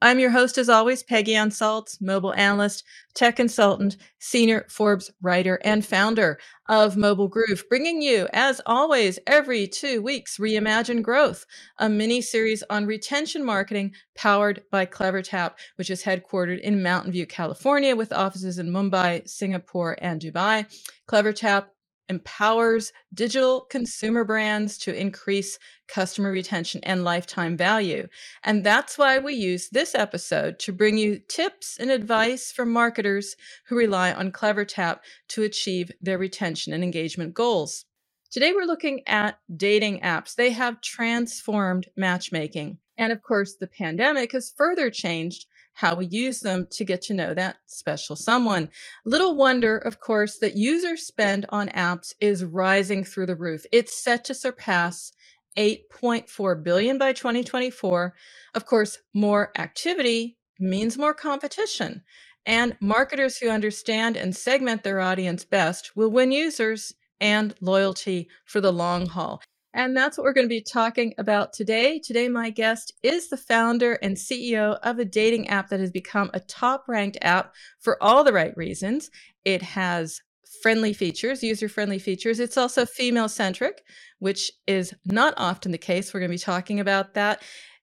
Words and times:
I'm 0.00 0.20
your 0.20 0.30
host, 0.30 0.58
as 0.58 0.68
always, 0.68 1.02
Peggy 1.02 1.32
Salz, 1.32 2.00
mobile 2.00 2.32
analyst, 2.34 2.84
tech 3.14 3.34
consultant, 3.34 3.96
senior 4.20 4.64
Forbes 4.68 5.10
writer, 5.20 5.58
and 5.64 5.84
founder 5.84 6.38
of 6.68 6.96
Mobile 6.96 7.26
Groove, 7.26 7.64
bringing 7.68 8.00
you, 8.00 8.28
as 8.32 8.60
always, 8.64 9.18
every 9.26 9.66
two 9.66 10.00
weeks, 10.00 10.38
Reimagine 10.38 11.02
Growth, 11.02 11.44
a 11.78 11.88
mini 11.88 12.20
series 12.20 12.62
on 12.70 12.86
retention 12.86 13.44
marketing 13.44 13.92
powered 14.14 14.62
by 14.70 14.86
CleverTap, 14.86 15.54
which 15.74 15.90
is 15.90 16.04
headquartered 16.04 16.60
in 16.60 16.80
Mountain 16.80 17.10
View, 17.10 17.26
California, 17.26 17.96
with 17.96 18.12
offices 18.12 18.58
in 18.58 18.70
Mumbai, 18.70 19.28
Singapore, 19.28 19.96
and 20.00 20.20
Dubai. 20.20 20.66
CleverTap 21.08 21.66
empowers 22.08 22.92
digital 23.12 23.62
consumer 23.62 24.24
brands 24.24 24.78
to 24.78 24.94
increase 24.94 25.58
customer 25.86 26.30
retention 26.30 26.80
and 26.84 27.04
lifetime 27.04 27.56
value. 27.56 28.08
And 28.44 28.64
that's 28.64 28.98
why 28.98 29.18
we 29.18 29.34
use 29.34 29.68
this 29.70 29.94
episode 29.94 30.58
to 30.60 30.72
bring 30.72 30.98
you 30.98 31.20
tips 31.28 31.76
and 31.78 31.90
advice 31.90 32.52
from 32.52 32.72
marketers 32.72 33.36
who 33.66 33.76
rely 33.76 34.12
on 34.12 34.32
CleverTap 34.32 35.00
to 35.28 35.42
achieve 35.42 35.92
their 36.00 36.18
retention 36.18 36.72
and 36.72 36.82
engagement 36.82 37.34
goals. 37.34 37.84
Today, 38.30 38.52
we're 38.52 38.64
looking 38.64 39.00
at 39.06 39.38
dating 39.56 40.00
apps. 40.00 40.34
They 40.34 40.50
have 40.50 40.82
transformed 40.82 41.88
matchmaking. 41.96 42.78
And 42.98 43.12
of 43.12 43.22
course, 43.22 43.54
the 43.54 43.66
pandemic 43.66 44.32
has 44.32 44.52
further 44.54 44.90
changed 44.90 45.46
how 45.78 45.94
we 45.94 46.06
use 46.06 46.40
them 46.40 46.66
to 46.72 46.84
get 46.84 47.00
to 47.00 47.14
know 47.14 47.32
that 47.32 47.56
special 47.66 48.16
someone. 48.16 48.68
Little 49.04 49.36
wonder, 49.36 49.78
of 49.78 50.00
course, 50.00 50.36
that 50.38 50.56
user 50.56 50.96
spend 50.96 51.46
on 51.50 51.68
apps 51.68 52.14
is 52.20 52.42
rising 52.42 53.04
through 53.04 53.26
the 53.26 53.36
roof. 53.36 53.64
It's 53.70 54.02
set 54.02 54.24
to 54.24 54.34
surpass 54.34 55.12
8.4 55.56 56.64
billion 56.64 56.98
by 56.98 57.12
2024. 57.12 58.12
Of 58.54 58.66
course, 58.66 58.98
more 59.14 59.52
activity 59.56 60.36
means 60.58 60.98
more 60.98 61.14
competition. 61.14 62.02
And 62.44 62.76
marketers 62.80 63.38
who 63.38 63.48
understand 63.48 64.16
and 64.16 64.34
segment 64.34 64.82
their 64.82 64.98
audience 64.98 65.44
best 65.44 65.94
will 65.94 66.10
win 66.10 66.32
users 66.32 66.92
and 67.20 67.54
loyalty 67.60 68.28
for 68.44 68.60
the 68.60 68.72
long 68.72 69.06
haul. 69.06 69.42
And 69.78 69.96
that's 69.96 70.18
what 70.18 70.24
we're 70.24 70.32
going 70.32 70.44
to 70.44 70.48
be 70.48 70.60
talking 70.60 71.14
about 71.18 71.52
today. 71.52 72.00
Today, 72.00 72.28
my 72.28 72.50
guest 72.50 72.94
is 73.04 73.28
the 73.28 73.36
founder 73.36 73.92
and 74.02 74.16
CEO 74.16 74.76
of 74.82 74.98
a 74.98 75.04
dating 75.04 75.46
app 75.46 75.68
that 75.68 75.78
has 75.78 75.92
become 75.92 76.32
a 76.34 76.40
top 76.40 76.86
ranked 76.88 77.16
app 77.22 77.54
for 77.78 77.96
all 78.02 78.24
the 78.24 78.32
right 78.32 78.52
reasons. 78.56 79.08
It 79.44 79.62
has 79.62 80.20
friendly 80.62 80.92
features, 80.92 81.44
user 81.44 81.68
friendly 81.68 82.00
features. 82.00 82.40
It's 82.40 82.56
also 82.56 82.86
female 82.86 83.28
centric, 83.28 83.84
which 84.18 84.50
is 84.66 84.94
not 85.04 85.32
often 85.36 85.70
the 85.70 85.78
case. 85.78 86.12
We're 86.12 86.18
going 86.18 86.32
to 86.32 86.34
be 86.34 86.38
talking 86.38 86.80
about 86.80 87.14
that. 87.14 87.40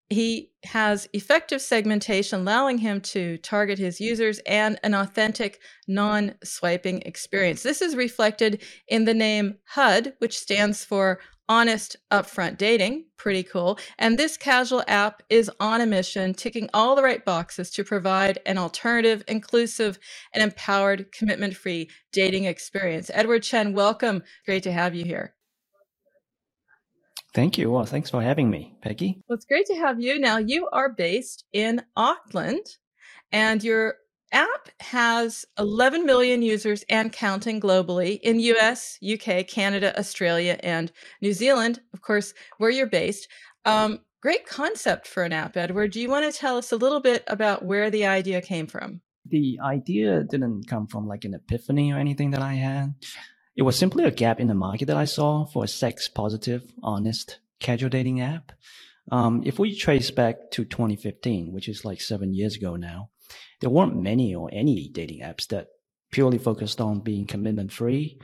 He 0.09 0.51
has 0.65 1.07
effective 1.13 1.61
segmentation, 1.61 2.41
allowing 2.41 2.77
him 2.77 3.01
to 3.01 3.37
target 3.37 3.79
his 3.79 4.01
users 4.01 4.39
and 4.39 4.77
an 4.83 4.93
authentic, 4.93 5.61
non 5.87 6.35
swiping 6.43 7.01
experience. 7.03 7.63
This 7.63 7.81
is 7.81 7.95
reflected 7.95 8.61
in 8.87 9.05
the 9.05 9.15
name 9.15 9.55
HUD, 9.69 10.13
which 10.19 10.37
stands 10.37 10.83
for 10.83 11.19
honest 11.47 11.95
upfront 12.11 12.57
dating 12.57 13.05
pretty 13.17 13.43
cool 13.43 13.77
and 13.99 14.17
this 14.17 14.37
casual 14.37 14.83
app 14.87 15.21
is 15.29 15.49
on 15.59 15.81
a 15.81 15.85
mission 15.85 16.33
ticking 16.33 16.69
all 16.73 16.95
the 16.95 17.03
right 17.03 17.23
boxes 17.23 17.69
to 17.69 17.83
provide 17.83 18.39
an 18.45 18.57
alternative 18.57 19.23
inclusive 19.27 19.99
and 20.33 20.43
empowered 20.43 21.11
commitment 21.11 21.55
free 21.55 21.89
dating 22.11 22.45
experience 22.45 23.11
edward 23.13 23.43
chen 23.43 23.73
welcome 23.73 24.23
great 24.45 24.63
to 24.63 24.71
have 24.71 24.95
you 24.95 25.05
here 25.05 25.35
Thank 27.33 27.57
you. 27.57 27.69
Well, 27.69 27.83
thanks 27.83 28.09
for 28.09 28.21
having 28.21 28.49
me, 28.49 28.77
Peggy. 28.81 29.21
Well, 29.27 29.35
it's 29.35 29.43
great 29.43 29.65
to 29.65 29.75
have 29.75 29.99
you. 29.99 30.17
Now, 30.17 30.37
you 30.37 30.69
are 30.71 30.87
based 30.87 31.43
in 31.51 31.81
Auckland 31.97 32.65
and 33.33 33.61
you're 33.61 33.95
app 34.31 34.69
has 34.79 35.45
11 35.57 36.05
million 36.05 36.41
users 36.41 36.83
and 36.89 37.11
counting 37.11 37.59
globally 37.59 38.19
in 38.21 38.39
US, 38.39 38.97
UK, 39.03 39.47
Canada, 39.47 39.97
Australia, 39.97 40.59
and 40.61 40.91
New 41.21 41.33
Zealand, 41.33 41.81
of 41.93 42.01
course, 42.01 42.33
where 42.57 42.69
you're 42.69 42.87
based. 42.87 43.27
Um, 43.65 43.99
great 44.21 44.45
concept 44.47 45.07
for 45.07 45.23
an 45.23 45.33
app, 45.33 45.57
Edward. 45.57 45.91
Do 45.91 46.01
you 46.01 46.09
want 46.09 46.31
to 46.31 46.37
tell 46.37 46.57
us 46.57 46.71
a 46.71 46.77
little 46.77 46.99
bit 46.99 47.23
about 47.27 47.65
where 47.65 47.89
the 47.89 48.05
idea 48.05 48.41
came 48.41 48.67
from? 48.67 49.01
The 49.27 49.59
idea 49.63 50.23
didn't 50.23 50.67
come 50.67 50.87
from 50.87 51.07
like 51.07 51.25
an 51.25 51.33
epiphany 51.33 51.91
or 51.91 51.97
anything 51.97 52.31
that 52.31 52.41
I 52.41 52.53
had. 52.53 52.93
It 53.55 53.63
was 53.63 53.77
simply 53.77 54.03
a 54.03 54.11
gap 54.11 54.39
in 54.39 54.47
the 54.47 54.53
market 54.53 54.85
that 54.85 54.97
I 54.97 55.05
saw 55.05 55.45
for 55.45 55.63
a 55.63 55.67
sex 55.67 56.07
positive, 56.07 56.63
honest, 56.83 57.39
casual 57.59 57.89
dating 57.89 58.19
app. 58.21 58.51
Um, 59.11 59.43
if 59.45 59.59
we 59.59 59.75
trace 59.75 60.11
back 60.11 60.51
to 60.51 60.65
2015, 60.65 61.53
which 61.53 61.69
is 61.69 61.85
like 61.85 62.01
seven 62.01 62.33
years 62.33 62.55
ago 62.55 62.75
now, 62.75 63.09
there 63.65 63.71
weren't 63.71 63.99
many 63.99 64.35
or 64.35 64.47
any 64.53 64.89
dating 64.89 65.21
apps 65.21 65.47
that 65.47 65.69
purely 66.11 66.37
focused 66.37 66.79
on 66.79 66.99
being 66.99 67.25
commitment 67.25 67.71
free, 67.71 68.19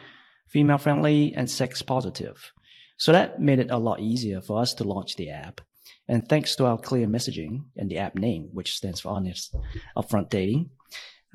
female 0.47 0.77
friendly, 0.77 1.33
and 1.35 1.49
sex 1.49 1.81
positive. 1.81 2.51
So 2.97 3.11
that 3.11 3.41
made 3.41 3.57
it 3.57 3.71
a 3.71 3.79
lot 3.79 4.01
easier 4.01 4.39
for 4.39 4.61
us 4.61 4.75
to 4.75 4.83
launch 4.83 5.15
the 5.15 5.31
app. 5.31 5.59
And 6.07 6.29
thanks 6.29 6.55
to 6.57 6.67
our 6.67 6.77
clear 6.77 7.07
messaging 7.07 7.63
and 7.75 7.89
the 7.89 7.97
app 7.97 8.13
name, 8.13 8.49
which 8.53 8.75
stands 8.75 8.99
for 8.99 9.09
honest 9.09 9.55
upfront 9.97 10.29
dating, 10.29 10.69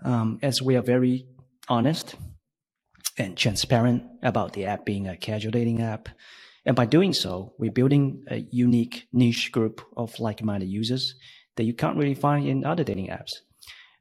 um, 0.04 0.38
as 0.40 0.62
we 0.62 0.76
are 0.76 0.82
very 0.82 1.26
honest 1.68 2.14
and 3.18 3.36
transparent 3.36 4.04
about 4.22 4.52
the 4.52 4.66
app 4.66 4.86
being 4.86 5.08
a 5.08 5.16
casual 5.16 5.50
dating 5.50 5.82
app. 5.82 6.08
And 6.64 6.76
by 6.76 6.86
doing 6.86 7.12
so, 7.12 7.54
we're 7.58 7.72
building 7.72 8.22
a 8.28 8.46
unique 8.52 9.08
niche 9.12 9.50
group 9.50 9.84
of 9.96 10.20
like-minded 10.20 10.68
users 10.68 11.16
that 11.56 11.64
you 11.64 11.74
can't 11.74 11.96
really 11.96 12.14
find 12.14 12.46
in 12.46 12.64
other 12.64 12.84
dating 12.84 13.08
apps. 13.08 13.32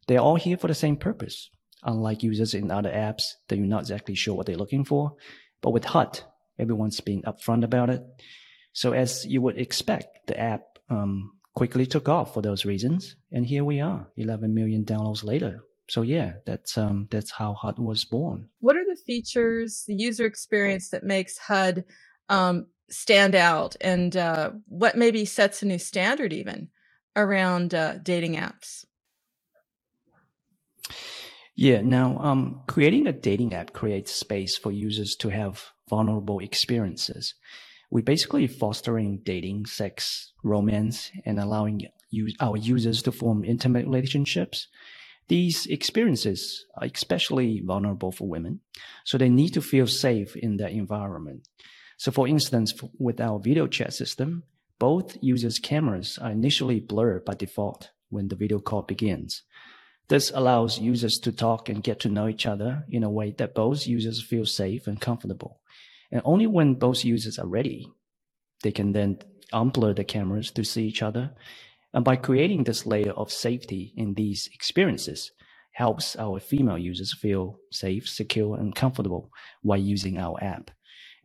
They're 0.07 0.19
all 0.19 0.35
here 0.35 0.57
for 0.57 0.67
the 0.67 0.75
same 0.75 0.97
purpose, 0.97 1.49
unlike 1.83 2.23
users 2.23 2.53
in 2.53 2.71
other 2.71 2.91
apps 2.91 3.23
that 3.47 3.57
you're 3.57 3.65
not 3.65 3.81
exactly 3.81 4.15
sure 4.15 4.35
what 4.35 4.45
they're 4.45 4.57
looking 4.57 4.85
for. 4.85 5.13
But 5.61 5.71
with 5.71 5.85
HUD, 5.85 6.21
everyone's 6.59 6.99
being 7.01 7.23
upfront 7.23 7.63
about 7.63 7.89
it. 7.89 8.03
So 8.73 8.91
as 8.91 9.25
you 9.25 9.41
would 9.41 9.57
expect, 9.57 10.27
the 10.27 10.39
app 10.39 10.61
um, 10.89 11.31
quickly 11.55 11.85
took 11.85 12.09
off 12.09 12.33
for 12.33 12.41
those 12.41 12.65
reasons, 12.65 13.15
and 13.31 13.45
here 13.45 13.63
we 13.63 13.79
are, 13.79 14.07
11 14.17 14.53
million 14.53 14.83
downloads 14.83 15.23
later. 15.23 15.63
So 15.89 16.01
yeah, 16.01 16.33
that's 16.45 16.77
um, 16.77 17.07
that's 17.11 17.31
how 17.31 17.53
HUD 17.53 17.79
was 17.79 18.05
born. 18.05 18.49
What 18.59 18.75
are 18.75 18.83
the 18.83 18.99
features, 19.05 19.83
the 19.87 19.95
user 19.95 20.25
experience 20.25 20.89
that 20.89 21.03
makes 21.03 21.37
HUD 21.37 21.85
um, 22.27 22.67
stand 22.89 23.35
out, 23.35 23.75
and 23.81 24.15
uh, 24.17 24.51
what 24.67 24.97
maybe 24.97 25.25
sets 25.25 25.61
a 25.61 25.67
new 25.67 25.77
standard 25.77 26.33
even 26.33 26.69
around 27.15 27.73
uh, 27.73 27.99
dating 28.01 28.35
apps? 28.35 28.85
Yeah. 31.55 31.81
Now, 31.81 32.17
um, 32.19 32.61
creating 32.67 33.07
a 33.07 33.13
dating 33.13 33.53
app 33.53 33.73
creates 33.73 34.11
space 34.11 34.57
for 34.57 34.71
users 34.71 35.15
to 35.17 35.29
have 35.29 35.71
vulnerable 35.89 36.39
experiences. 36.39 37.35
We're 37.91 38.03
basically 38.03 38.47
fostering 38.47 39.21
dating, 39.23 39.67
sex, 39.67 40.33
romance, 40.43 41.11
and 41.25 41.39
allowing 41.39 41.87
our 42.39 42.57
users 42.57 43.01
to 43.03 43.11
form 43.11 43.45
intimate 43.45 43.85
relationships. 43.85 44.67
These 45.27 45.65
experiences 45.67 46.65
are 46.77 46.87
especially 46.93 47.61
vulnerable 47.65 48.11
for 48.11 48.27
women, 48.27 48.59
so 49.05 49.17
they 49.17 49.29
need 49.29 49.53
to 49.53 49.61
feel 49.61 49.87
safe 49.87 50.35
in 50.35 50.57
their 50.57 50.67
environment. 50.67 51.47
So, 51.97 52.11
for 52.11 52.27
instance, 52.27 52.73
with 52.99 53.21
our 53.21 53.39
video 53.39 53.67
chat 53.67 53.93
system, 53.93 54.43
both 54.77 55.17
users' 55.21 55.59
cameras 55.59 56.19
are 56.21 56.31
initially 56.31 56.79
blurred 56.79 57.25
by 57.25 57.33
default 57.35 57.91
when 58.09 58.27
the 58.27 58.35
video 58.35 58.59
call 58.59 58.81
begins. 58.81 59.43
This 60.07 60.31
allows 60.33 60.79
users 60.79 61.17
to 61.23 61.31
talk 61.31 61.67
and 61.69 61.83
get 61.83 61.99
to 62.01 62.09
know 62.09 62.27
each 62.27 62.45
other 62.45 62.85
in 62.89 63.03
a 63.03 63.09
way 63.09 63.33
that 63.37 63.55
both 63.55 63.87
users 63.87 64.23
feel 64.23 64.45
safe 64.45 64.87
and 64.87 65.01
comfortable. 65.01 65.59
And 66.11 66.21
only 66.23 66.47
when 66.47 66.75
both 66.75 67.03
users 67.03 67.39
are 67.39 67.47
ready, 67.47 67.91
they 68.61 68.71
can 68.71 68.91
then 68.91 69.19
unblur 69.51 69.95
the 69.95 70.03
cameras 70.03 70.51
to 70.51 70.63
see 70.63 70.85
each 70.85 71.01
other. 71.01 71.31
And 71.93 72.05
by 72.05 72.17
creating 72.17 72.63
this 72.63 72.85
layer 72.85 73.11
of 73.11 73.31
safety 73.31 73.93
in 73.97 74.13
these 74.13 74.49
experiences, 74.53 75.31
helps 75.71 76.15
our 76.15 76.39
female 76.39 76.77
users 76.77 77.13
feel 77.13 77.59
safe, 77.71 78.07
secure, 78.07 78.57
and 78.57 78.73
comfortable 78.73 79.29
while 79.61 79.79
using 79.79 80.17
our 80.17 80.41
app. 80.41 80.71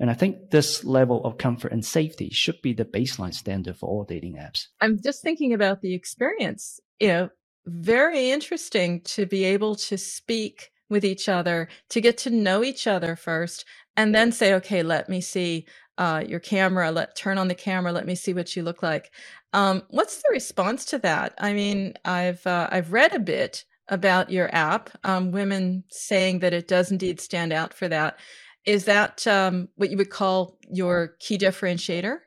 And 0.01 0.11
I 0.11 0.15
think 0.15 0.51
this 0.51 0.83
level 0.83 1.25
of 1.25 1.39
comfort 1.39 1.73
and 1.73 1.85
safety 1.85 2.31
should 2.31 2.61
be 2.63 2.73
the 2.73 2.85
baseline 2.85 3.35
standard 3.35 3.77
for 3.77 3.89
all 3.89 4.05
dating 4.05 4.37
apps. 4.37 4.67
I'm 4.81 4.99
just 5.03 5.23
thinking 5.23 5.53
about 5.53 5.83
the 5.83 5.95
experience. 5.95 6.81
You 6.99 7.09
know, 7.09 7.31
very 7.67 8.31
interesting 8.31 9.01
to 9.03 9.27
be 9.27 9.45
able 9.45 9.75
to 9.77 9.99
speak 9.99 10.71
with 10.89 11.05
each 11.05 11.29
other, 11.29 11.69
to 11.91 12.01
get 12.01 12.19
to 12.19 12.31
know 12.31 12.65
each 12.65 12.87
other 12.87 13.15
first, 13.17 13.65
and 13.97 14.15
then 14.15 14.33
say, 14.33 14.55
okay, 14.55 14.83
let 14.83 15.09
me 15.09 15.21
see 15.21 15.67
uh, 15.99 16.25
your 16.27 16.41
camera. 16.41 16.91
Let 16.91 17.15
turn 17.15 17.39
on 17.39 17.49
the 17.49 17.55
camera. 17.55 17.93
Let 17.93 18.07
me 18.07 18.15
see 18.15 18.33
what 18.33 18.57
you 18.57 18.63
look 18.63 18.83
like. 18.83 19.11
Um, 19.53 19.83
what's 19.91 20.17
the 20.17 20.29
response 20.31 20.85
to 20.87 20.99
that? 21.01 21.35
I 21.39 21.53
mean, 21.53 21.95
I've 22.05 22.45
uh, 22.47 22.69
I've 22.71 22.93
read 22.93 23.15
a 23.15 23.21
bit 23.21 23.65
about 23.89 24.31
your 24.31 24.53
app. 24.55 24.91
Um, 25.05 25.31
women 25.33 25.85
saying 25.91 26.39
that 26.41 26.55
it 26.55 26.69
does 26.69 26.91
indeed 26.91 27.21
stand 27.21 27.53
out 27.53 27.75
for 27.75 27.89
that. 27.89 28.19
Is 28.65 28.85
that 28.87 29.27
um, 29.27 29.69
what 29.77 29.91
you 29.91 29.97
would 29.97 30.11
call 30.11 30.59
your 30.71 31.17
key 31.19 31.37
differentiator? 31.39 32.19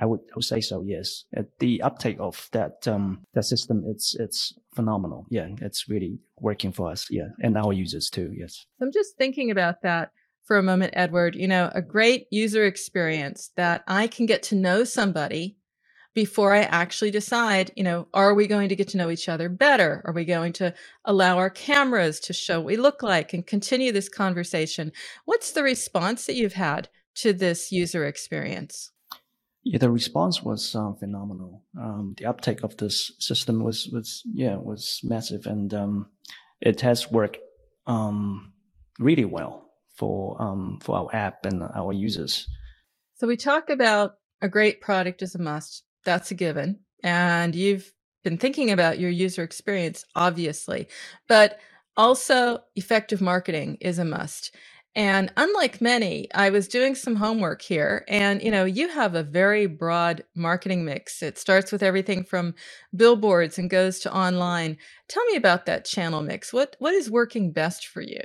I 0.00 0.06
would, 0.06 0.20
I 0.20 0.36
would 0.36 0.44
say 0.44 0.60
so. 0.60 0.82
Yes, 0.86 1.24
the 1.58 1.82
uptake 1.82 2.16
of 2.18 2.48
that 2.52 2.86
um, 2.88 3.24
that 3.34 3.44
system 3.44 3.84
it's 3.86 4.16
it's 4.18 4.54
phenomenal. 4.74 5.26
Yeah, 5.30 5.48
it's 5.60 5.88
really 5.88 6.18
working 6.38 6.72
for 6.72 6.90
us. 6.90 7.06
Yeah, 7.10 7.28
and 7.40 7.56
our 7.56 7.72
users 7.72 8.10
too. 8.10 8.32
Yes. 8.36 8.66
I'm 8.80 8.92
just 8.92 9.16
thinking 9.16 9.50
about 9.50 9.82
that 9.82 10.10
for 10.44 10.58
a 10.58 10.62
moment, 10.62 10.94
Edward. 10.96 11.36
You 11.36 11.48
know, 11.48 11.70
a 11.74 11.82
great 11.82 12.26
user 12.30 12.64
experience 12.64 13.50
that 13.56 13.84
I 13.86 14.06
can 14.06 14.26
get 14.26 14.42
to 14.44 14.56
know 14.56 14.84
somebody 14.84 15.56
before 16.14 16.54
I 16.54 16.60
actually 16.60 17.10
decide, 17.10 17.72
you 17.76 17.82
know, 17.82 18.06
are 18.14 18.34
we 18.34 18.46
going 18.46 18.68
to 18.68 18.76
get 18.76 18.88
to 18.88 18.96
know 18.96 19.10
each 19.10 19.28
other 19.28 19.48
better? 19.48 20.00
Are 20.04 20.12
we 20.12 20.24
going 20.24 20.52
to 20.54 20.72
allow 21.04 21.38
our 21.38 21.50
cameras 21.50 22.20
to 22.20 22.32
show 22.32 22.60
what 22.60 22.66
we 22.66 22.76
look 22.76 23.02
like 23.02 23.32
and 23.34 23.44
continue 23.44 23.90
this 23.90 24.08
conversation? 24.08 24.92
What's 25.24 25.52
the 25.52 25.64
response 25.64 26.26
that 26.26 26.36
you've 26.36 26.52
had 26.52 26.88
to 27.16 27.32
this 27.32 27.72
user 27.72 28.06
experience? 28.06 28.92
Yeah, 29.64 29.78
the 29.78 29.90
response 29.90 30.42
was 30.42 30.74
uh, 30.74 30.92
phenomenal. 30.92 31.64
Um, 31.78 32.14
the 32.18 32.26
uptake 32.26 32.62
of 32.62 32.76
this 32.76 33.12
system 33.18 33.64
was 33.64 33.88
was 33.90 34.22
yeah 34.32 34.56
was 34.56 35.00
massive, 35.02 35.46
and 35.46 35.72
um, 35.72 36.06
it 36.60 36.82
has 36.82 37.10
worked 37.10 37.38
um, 37.86 38.52
really 38.98 39.24
well 39.24 39.70
for 39.96 40.40
um, 40.40 40.78
for 40.82 40.96
our 40.96 41.08
app 41.14 41.46
and 41.46 41.62
our 41.62 41.92
users. 41.92 42.46
So 43.14 43.26
we 43.26 43.36
talk 43.36 43.70
about 43.70 44.16
a 44.42 44.48
great 44.48 44.82
product 44.82 45.22
is 45.22 45.34
a 45.34 45.38
must. 45.38 45.82
That's 46.04 46.30
a 46.30 46.34
given, 46.34 46.80
and 47.02 47.54
you've 47.54 47.90
been 48.22 48.36
thinking 48.36 48.70
about 48.70 48.98
your 48.98 49.10
user 49.10 49.42
experience, 49.42 50.04
obviously, 50.14 50.88
but 51.26 51.58
also 51.96 52.58
effective 52.76 53.22
marketing 53.22 53.78
is 53.80 53.98
a 53.98 54.04
must. 54.04 54.54
And 54.96 55.32
unlike 55.36 55.80
many, 55.80 56.32
I 56.34 56.50
was 56.50 56.68
doing 56.68 56.94
some 56.94 57.16
homework 57.16 57.62
here 57.62 58.04
and 58.08 58.42
you 58.42 58.50
know, 58.50 58.64
you 58.64 58.88
have 58.88 59.14
a 59.14 59.24
very 59.24 59.66
broad 59.66 60.24
marketing 60.36 60.84
mix. 60.84 61.22
It 61.22 61.36
starts 61.36 61.72
with 61.72 61.82
everything 61.82 62.22
from 62.22 62.54
billboards 62.94 63.58
and 63.58 63.68
goes 63.68 63.98
to 64.00 64.14
online. 64.14 64.76
Tell 65.08 65.24
me 65.26 65.36
about 65.36 65.66
that 65.66 65.84
channel 65.84 66.22
mix. 66.22 66.52
What 66.52 66.76
what 66.78 66.94
is 66.94 67.10
working 67.10 67.52
best 67.52 67.86
for 67.88 68.02
you? 68.02 68.20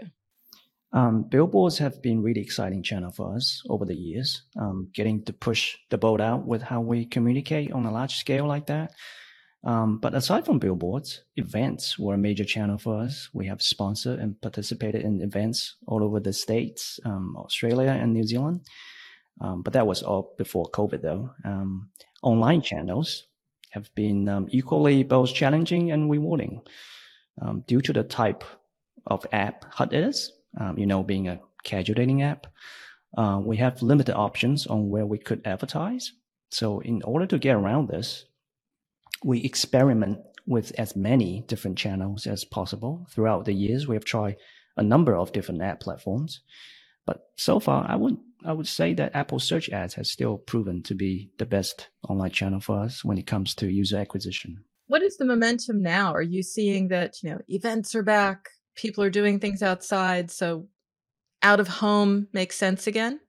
Um, 0.92 1.24
billboards 1.24 1.78
have 1.80 2.02
been 2.02 2.24
really 2.24 2.42
exciting 2.42 2.82
channel 2.82 3.12
for 3.12 3.36
us 3.36 3.62
over 3.70 3.86
the 3.86 3.96
years. 3.96 4.44
Um, 4.60 4.90
getting 4.94 5.24
to 5.26 5.34
push 5.34 5.78
the 5.90 5.98
boat 5.98 6.20
out 6.20 6.48
with 6.48 6.64
how 6.64 6.82
we 6.82 7.06
communicate 7.06 7.72
on 7.72 7.86
a 7.86 7.92
large 7.92 8.16
scale 8.16 8.48
like 8.48 8.68
that. 8.68 8.94
Um, 9.64 9.98
but 9.98 10.16
aside 10.16 10.46
from 10.46 10.60
billboards, 10.60 11.24
events 11.36 12.00
were 12.00 12.14
a 12.14 12.18
major 12.18 12.46
channel 12.46 12.78
for 12.78 13.02
us. 13.02 13.30
We 13.34 13.48
have 13.48 13.62
sponsored 13.62 14.20
and 14.20 14.40
participated 14.42 15.04
in 15.04 15.22
events 15.22 15.76
all 15.86 16.04
over 16.04 16.20
the 16.20 16.32
states, 16.32 17.00
um, 17.04 17.36
Australia 17.38 17.90
and 17.90 18.14
New 18.14 18.24
Zealand. 18.24 18.62
Um, 19.42 19.62
but 19.62 19.74
that 19.74 19.88
was 19.88 20.02
all 20.02 20.34
before 20.38 20.70
COVID, 20.72 21.02
though. 21.02 21.32
Um, 21.44 21.90
online 22.24 22.62
channels 22.62 23.26
have 23.72 23.94
been 23.96 24.28
um, 24.30 24.48
equally 24.50 25.04
both 25.04 25.34
challenging 25.34 25.92
and 25.92 26.10
rewarding 26.10 26.62
um, 27.42 27.64
due 27.68 27.82
to 27.82 27.94
the 27.94 28.04
type 28.04 28.44
of 29.08 29.26
app 29.32 29.66
HUD 29.74 29.94
is. 29.94 30.32
you 30.76 30.86
know, 30.86 31.04
being 31.04 31.28
a 31.28 31.40
casual 31.64 31.96
dating 31.96 32.22
app, 32.22 32.48
uh, 33.18 33.42
we 33.44 33.58
have 33.58 33.82
limited 33.82 34.16
options 34.16 34.68
on 34.68 34.90
where 34.90 35.06
we 35.06 35.18
could 35.18 35.46
advertise. 35.46 36.14
So, 36.52 36.80
in 36.80 37.02
order 37.04 37.26
to 37.28 37.38
get 37.38 37.56
around 37.56 37.90
this, 37.90 38.26
we 39.24 39.42
experiment 39.42 40.20
with 40.46 40.72
as 40.80 40.96
many 40.96 41.44
different 41.48 41.78
channels 41.78 42.26
as 42.26 42.44
possible 42.44 43.06
throughout 43.12 43.46
the 43.46 43.54
years. 43.54 43.88
We 43.88 43.96
have 43.96 44.06
tried 44.06 44.38
a 44.78 44.84
number 44.84 45.16
of 45.16 45.32
different 45.32 45.62
ad 45.62 45.80
platforms, 45.80 46.42
but 47.06 47.22
so 47.38 47.60
far, 47.60 47.86
I 47.88 47.96
would 47.96 48.18
I 48.46 48.54
would 48.54 48.68
say 48.68 48.94
that 48.94 49.16
Apple 49.16 49.40
Search 49.40 49.70
Ads 49.70 49.96
has 49.96 50.10
still 50.10 50.38
proven 50.38 50.82
to 50.84 50.96
be 50.96 51.32
the 51.38 51.46
best 51.46 51.90
online 52.08 52.32
channel 52.32 52.62
for 52.62 52.80
us 52.80 53.04
when 53.04 53.18
it 53.18 53.28
comes 53.28 53.54
to 53.56 53.68
user 53.68 53.98
acquisition. 53.98 54.64
What 54.88 55.02
is 55.02 55.18
the 55.18 55.26
momentum 55.26 55.82
now? 55.82 56.14
Are 56.14 56.22
you 56.22 56.42
seeing 56.42 56.88
that 56.88 57.22
you 57.22 57.32
know 57.32 57.42
events 57.48 57.96
are 57.96 58.04
back, 58.04 58.50
people 58.76 59.04
are 59.04 59.10
doing 59.10 59.40
things 59.40 59.62
outside, 59.62 60.32
so 60.32 60.68
out 61.44 61.60
of 61.60 61.68
home 61.68 62.28
makes 62.34 62.56
sense 62.56 62.88
again? 62.88 63.20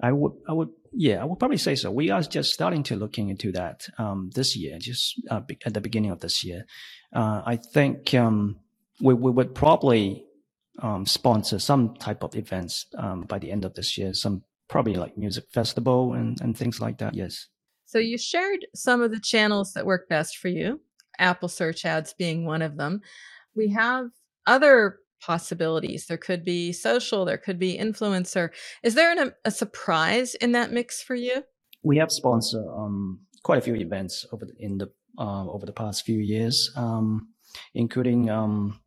I 0.00 0.12
would 0.12 0.32
I 0.48 0.52
would 0.52 0.70
yeah, 0.96 1.20
I 1.20 1.24
would 1.24 1.38
probably 1.38 1.58
say 1.58 1.74
so. 1.74 1.90
We 1.90 2.10
are 2.10 2.22
just 2.22 2.54
starting 2.54 2.82
to 2.84 2.96
looking 2.96 3.28
into 3.28 3.52
that 3.52 3.86
um, 3.98 4.30
this 4.34 4.56
year, 4.56 4.78
just 4.78 5.20
uh, 5.30 5.42
at 5.64 5.74
the 5.74 5.80
beginning 5.80 6.10
of 6.10 6.20
this 6.20 6.42
year. 6.42 6.64
Uh, 7.12 7.42
I 7.44 7.56
think 7.56 8.14
um, 8.14 8.56
we, 9.00 9.12
we 9.12 9.30
would 9.30 9.54
probably 9.54 10.24
um, 10.80 11.04
sponsor 11.04 11.58
some 11.58 11.94
type 11.96 12.22
of 12.22 12.34
events 12.34 12.86
um, 12.96 13.22
by 13.22 13.38
the 13.38 13.50
end 13.52 13.64
of 13.66 13.74
this 13.74 13.98
year, 13.98 14.14
some 14.14 14.42
probably 14.68 14.94
like 14.94 15.18
music 15.18 15.44
festival 15.52 16.14
and, 16.14 16.40
and 16.40 16.56
things 16.56 16.80
like 16.80 16.98
that. 16.98 17.14
Yes. 17.14 17.48
So 17.84 17.98
you 17.98 18.16
shared 18.16 18.66
some 18.74 19.02
of 19.02 19.10
the 19.10 19.20
channels 19.20 19.74
that 19.74 19.86
work 19.86 20.08
best 20.08 20.38
for 20.38 20.48
you, 20.48 20.80
Apple 21.18 21.48
search 21.48 21.84
ads 21.84 22.14
being 22.14 22.46
one 22.46 22.62
of 22.62 22.76
them. 22.76 23.02
We 23.54 23.68
have 23.68 24.06
other 24.46 24.98
possibilities. 25.20 26.06
There 26.06 26.16
could 26.16 26.44
be 26.44 26.72
social, 26.72 27.24
there 27.24 27.38
could 27.38 27.58
be 27.58 27.78
influencer. 27.78 28.50
Is 28.82 28.94
there 28.94 29.12
an, 29.12 29.32
a 29.44 29.50
surprise 29.50 30.34
in 30.34 30.52
that 30.52 30.72
mix 30.72 31.02
for 31.02 31.14
you? 31.14 31.44
We 31.82 31.98
have 31.98 32.10
sponsored 32.10 32.66
um, 32.66 33.20
quite 33.42 33.58
a 33.58 33.62
few 33.62 33.74
events 33.74 34.26
over 34.32 34.44
the, 34.44 34.54
in 34.58 34.78
the 34.78 34.90
uh, 35.18 35.46
over 35.48 35.64
the 35.64 35.72
past 35.72 36.04
few 36.04 36.18
years, 36.18 36.70
um, 36.76 37.28
including 37.74 38.28
um, 38.28 38.80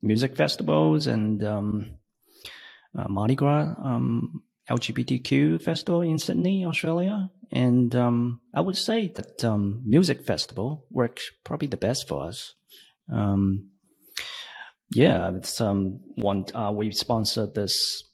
music 0.00 0.34
festivals 0.34 1.06
and 1.06 1.44
um, 1.44 1.96
uh, 2.98 3.08
Mardi 3.08 3.34
Gras 3.34 3.74
um, 3.82 4.42
LGBTQ 4.70 5.62
festival 5.62 6.00
in 6.00 6.18
Sydney, 6.18 6.64
Australia. 6.64 7.30
And 7.52 7.94
um, 7.94 8.40
I 8.54 8.60
would 8.60 8.76
say 8.76 9.12
that 9.16 9.44
music 9.84 10.24
festival 10.24 10.86
works 10.90 11.30
probably 11.44 11.68
the 11.68 11.76
best 11.76 12.08
for 12.08 12.24
us. 12.24 12.54
Um, 13.12 13.70
yeah, 14.90 15.32
it's 15.34 15.60
um 15.60 16.00
one 16.14 16.44
uh, 16.54 16.72
we 16.74 16.92
sponsored 16.92 17.54
this. 17.54 18.04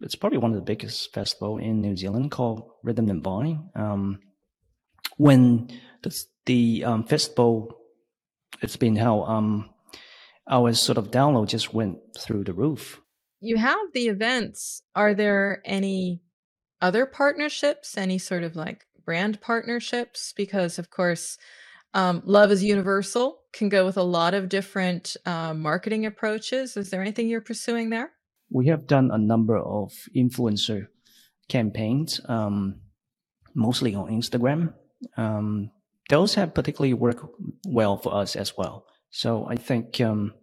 It's 0.00 0.14
probably 0.14 0.38
one 0.38 0.52
of 0.52 0.56
the 0.56 0.62
biggest 0.62 1.12
festival 1.12 1.58
in 1.58 1.80
New 1.80 1.96
Zealand 1.96 2.30
called 2.30 2.70
Rhythm 2.82 3.10
and 3.10 3.22
Vine. 3.22 3.68
Um, 3.74 4.20
when 5.16 5.68
the 6.02 6.24
the 6.46 6.84
um, 6.84 7.04
festival 7.04 7.76
it's 8.62 8.76
been 8.76 8.96
held, 8.96 9.28
um, 9.28 9.70
our 10.48 10.72
sort 10.72 10.98
of 10.98 11.10
download 11.10 11.48
just 11.48 11.72
went 11.72 11.98
through 12.18 12.44
the 12.44 12.52
roof. 12.52 13.00
You 13.40 13.56
have 13.56 13.78
the 13.94 14.08
events. 14.08 14.82
Are 14.94 15.14
there 15.14 15.62
any 15.64 16.20
other 16.80 17.06
partnerships? 17.06 17.96
Any 17.96 18.18
sort 18.18 18.42
of 18.42 18.56
like 18.56 18.84
brand 19.04 19.40
partnerships? 19.40 20.32
Because 20.36 20.78
of 20.78 20.90
course 20.90 21.38
um, 21.94 22.22
love 22.24 22.52
is 22.52 22.62
universal, 22.62 23.40
can 23.52 23.68
go 23.68 23.84
with 23.84 23.96
a 23.96 24.02
lot 24.02 24.34
of 24.34 24.48
different 24.48 25.16
uh, 25.26 25.54
marketing 25.54 26.06
approaches. 26.06 26.76
Is 26.76 26.90
there 26.90 27.00
anything 27.02 27.28
you're 27.28 27.40
pursuing 27.40 27.90
there? 27.90 28.12
We 28.50 28.66
have 28.68 28.86
done 28.86 29.10
a 29.12 29.18
number 29.18 29.56
of 29.56 29.92
influencer 30.16 30.88
campaigns, 31.48 32.20
um, 32.28 32.80
mostly 33.54 33.94
on 33.94 34.08
Instagram. 34.10 34.74
Um, 35.16 35.70
those 36.08 36.34
have 36.34 36.54
particularly 36.54 36.94
worked 36.94 37.24
well 37.66 37.96
for 37.96 38.14
us 38.14 38.36
as 38.36 38.56
well. 38.56 38.86
So 39.10 39.46
I 39.48 39.56
think 39.56 40.00
um, 40.00 40.34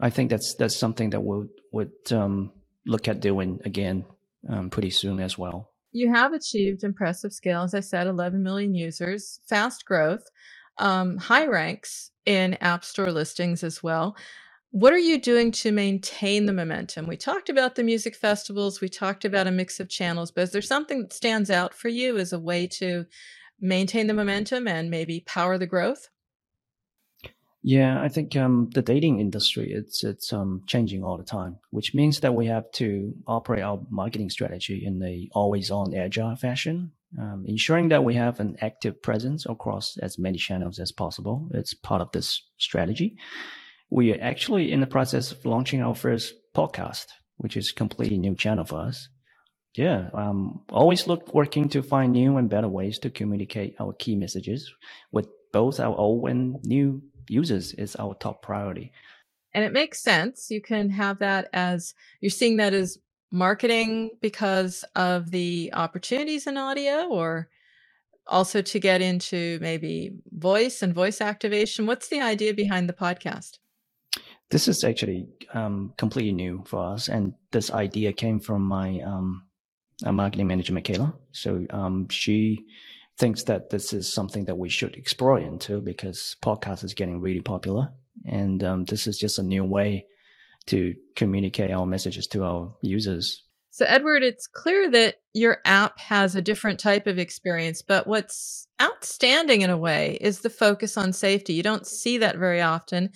I 0.00 0.10
think 0.10 0.30
that's 0.30 0.54
that's 0.58 0.76
something 0.76 1.10
that 1.10 1.20
we 1.20 1.28
we'll, 1.28 1.46
would 1.72 2.12
um, 2.12 2.52
look 2.86 3.08
at 3.08 3.20
doing 3.20 3.60
again 3.64 4.04
um, 4.48 4.70
pretty 4.70 4.90
soon 4.90 5.20
as 5.20 5.36
well. 5.36 5.69
You 5.92 6.12
have 6.12 6.32
achieved 6.32 6.84
impressive 6.84 7.32
scale, 7.32 7.62
as 7.62 7.74
I 7.74 7.80
said, 7.80 8.06
11 8.06 8.42
million 8.42 8.74
users, 8.74 9.40
fast 9.48 9.84
growth, 9.84 10.24
um, 10.78 11.16
high 11.16 11.46
ranks 11.46 12.10
in 12.26 12.54
App 12.60 12.84
Store 12.84 13.10
listings 13.10 13.64
as 13.64 13.82
well. 13.82 14.16
What 14.72 14.92
are 14.92 14.98
you 14.98 15.20
doing 15.20 15.50
to 15.52 15.72
maintain 15.72 16.46
the 16.46 16.52
momentum? 16.52 17.08
We 17.08 17.16
talked 17.16 17.48
about 17.48 17.74
the 17.74 17.82
music 17.82 18.14
festivals, 18.14 18.80
we 18.80 18.88
talked 18.88 19.24
about 19.24 19.48
a 19.48 19.50
mix 19.50 19.80
of 19.80 19.88
channels, 19.88 20.30
but 20.30 20.42
is 20.42 20.52
there 20.52 20.62
something 20.62 21.02
that 21.02 21.12
stands 21.12 21.50
out 21.50 21.74
for 21.74 21.88
you 21.88 22.18
as 22.18 22.32
a 22.32 22.38
way 22.38 22.68
to 22.68 23.06
maintain 23.60 24.06
the 24.06 24.14
momentum 24.14 24.68
and 24.68 24.88
maybe 24.88 25.24
power 25.26 25.58
the 25.58 25.66
growth? 25.66 26.08
Yeah, 27.62 28.00
I 28.00 28.08
think 28.08 28.36
um, 28.36 28.70
the 28.72 28.80
dating 28.80 29.20
industry 29.20 29.70
it's 29.72 30.02
it's 30.02 30.32
um, 30.32 30.62
changing 30.66 31.04
all 31.04 31.18
the 31.18 31.24
time, 31.24 31.58
which 31.70 31.94
means 31.94 32.20
that 32.20 32.34
we 32.34 32.46
have 32.46 32.70
to 32.72 33.12
operate 33.26 33.62
our 33.62 33.80
marketing 33.90 34.30
strategy 34.30 34.82
in 34.84 35.02
a 35.02 35.28
always 35.32 35.70
on 35.70 35.94
agile 35.94 36.36
fashion, 36.36 36.92
um, 37.18 37.44
ensuring 37.46 37.88
that 37.90 38.02
we 38.02 38.14
have 38.14 38.40
an 38.40 38.56
active 38.62 39.02
presence 39.02 39.44
across 39.46 39.98
as 39.98 40.18
many 40.18 40.38
channels 40.38 40.78
as 40.78 40.90
possible. 40.90 41.50
It's 41.52 41.74
part 41.74 42.00
of 42.00 42.10
this 42.12 42.42
strategy. 42.56 43.16
We 43.90 44.14
are 44.14 44.22
actually 44.22 44.72
in 44.72 44.80
the 44.80 44.86
process 44.86 45.30
of 45.30 45.44
launching 45.44 45.82
our 45.82 45.94
first 45.94 46.32
podcast, 46.54 47.06
which 47.36 47.58
is 47.58 47.70
a 47.70 47.74
completely 47.74 48.16
new 48.16 48.36
channel 48.36 48.64
for 48.64 48.80
us. 48.80 49.08
Yeah, 49.76 50.08
um, 50.14 50.62
always 50.70 51.06
look 51.06 51.34
working 51.34 51.68
to 51.70 51.82
find 51.82 52.12
new 52.12 52.38
and 52.38 52.48
better 52.48 52.68
ways 52.68 52.98
to 53.00 53.10
communicate 53.10 53.76
our 53.78 53.92
key 53.92 54.16
messages 54.16 54.72
with 55.12 55.28
both 55.52 55.78
our 55.78 55.96
old 55.96 56.28
and 56.28 56.56
new 56.64 57.02
users 57.30 57.72
is 57.74 57.96
our 57.96 58.14
top 58.14 58.42
priority. 58.42 58.92
And 59.54 59.64
it 59.64 59.72
makes 59.72 60.02
sense. 60.02 60.50
You 60.50 60.60
can 60.60 60.90
have 60.90 61.18
that 61.18 61.48
as 61.52 61.94
you're 62.20 62.30
seeing 62.30 62.56
that 62.58 62.74
as 62.74 62.98
marketing 63.32 64.10
because 64.20 64.84
of 64.96 65.30
the 65.30 65.70
opportunities 65.72 66.46
in 66.46 66.56
audio 66.56 67.08
or 67.08 67.48
also 68.26 68.62
to 68.62 68.78
get 68.78 69.02
into 69.02 69.58
maybe 69.60 70.12
voice 70.32 70.82
and 70.82 70.94
voice 70.94 71.20
activation. 71.20 71.86
What's 71.86 72.08
the 72.08 72.20
idea 72.20 72.54
behind 72.54 72.88
the 72.88 72.92
podcast? 72.92 73.58
This 74.50 74.68
is 74.68 74.82
actually 74.82 75.28
um, 75.54 75.92
completely 75.96 76.32
new 76.32 76.64
for 76.66 76.92
us, 76.92 77.08
and 77.08 77.34
this 77.52 77.70
idea 77.70 78.12
came 78.12 78.40
from 78.40 78.62
my 78.62 79.00
um, 79.00 79.44
marketing 80.04 80.48
manager, 80.48 80.72
Michaela. 80.72 81.14
So 81.30 81.66
um, 81.70 82.08
she 82.08 82.66
thinks 83.20 83.44
that 83.44 83.70
this 83.70 83.94
is 83.94 84.12
something 84.12 84.46
that 84.46 84.58
we 84.58 84.70
should 84.70 84.96
explore 84.96 85.38
into 85.40 85.80
because 85.82 86.36
podcast 86.42 86.84
is 86.84 86.94
getting 86.94 87.20
really 87.20 87.42
popular, 87.42 87.90
and 88.26 88.64
um, 88.64 88.86
this 88.86 89.06
is 89.06 89.18
just 89.18 89.38
a 89.38 89.44
new 89.44 89.64
way 89.64 90.06
to 90.66 90.94
communicate 91.16 91.70
our 91.70 91.86
messages 91.86 92.26
to 92.28 92.44
our 92.44 92.74
users. 92.82 93.44
So, 93.70 93.86
Edward, 93.88 94.24
it's 94.24 94.48
clear 94.48 94.90
that 94.92 95.16
your 95.34 95.58
app 95.66 96.00
has 96.00 96.36
a 96.36 96.42
different 96.42 96.80
type 96.80 97.06
of 97.06 97.18
experience, 97.18 97.82
but 97.82 98.08
what's 98.08 98.68
outstanding 98.82 99.62
in 99.62 99.70
a 99.70 99.78
way 99.78 100.18
is 100.20 100.40
the 100.40 100.50
focus 100.50 100.96
on 100.98 101.12
safety. 101.12 101.54
You 101.54 101.64
don't 101.64 101.86
see 101.86 102.18
that 102.18 102.38
very 102.38 102.62
often 102.62 103.10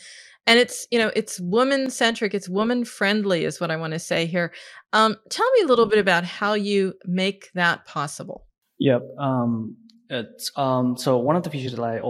and 0.46 0.58
it's 0.58 0.86
you 0.90 0.98
know 0.98 1.10
it's 1.16 1.40
woman 1.40 1.90
centric 1.90 2.34
it's 2.34 2.48
woman 2.48 2.84
friendly 2.84 3.44
is 3.44 3.60
what 3.60 3.70
i 3.70 3.76
want 3.76 3.94
to 3.94 4.00
say 4.00 4.26
here 4.26 4.52
um, 4.92 5.16
tell 5.30 5.50
me 5.52 5.62
a 5.62 5.66
little 5.66 5.86
bit 5.86 5.98
about 5.98 6.24
how 6.24 6.54
you 6.54 6.94
make 7.06 7.50
that 7.54 7.84
possible 7.86 8.46
yep 8.78 9.02
um, 9.18 9.76
it's 10.14 10.50
um, 10.56 10.96
so 10.96 11.18
one 11.18 11.36
of 11.36 11.42
the 11.42 11.50
features 11.50 11.74
that 11.74 11.82
i 11.82 12.00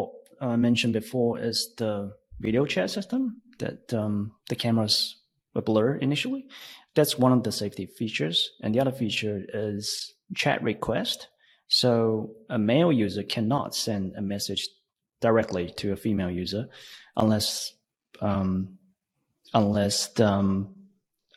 uh, 0.44 0.56
mentioned 0.56 0.92
before 0.92 1.38
is 1.38 1.75
the 1.76 2.12
video 2.40 2.66
chat 2.66 2.90
system 2.90 3.40
that 3.58 3.92
um, 3.94 4.32
the 4.49 4.56
cameras 4.56 5.16
were 5.54 5.62
blur 5.62 5.96
initially. 5.96 6.46
That's 6.94 7.18
one 7.18 7.32
of 7.32 7.42
the 7.42 7.52
safety 7.52 7.87
features. 7.87 8.50
And 8.62 8.75
the 8.75 8.80
other 8.80 8.92
feature 8.92 9.44
is 9.52 10.14
chat 10.34 10.62
request. 10.62 11.28
So 11.68 12.30
a 12.50 12.58
male 12.58 12.92
user 12.92 13.23
cannot 13.23 13.75
send 13.75 14.14
a 14.16 14.23
message 14.23 14.68
directly 15.20 15.70
to 15.78 15.92
a 15.92 15.96
female 15.96 16.30
user 16.30 16.68
unless 17.16 17.73
um, 18.20 18.78
unless 19.52 20.08
the, 20.08 20.26
um, 20.26 20.75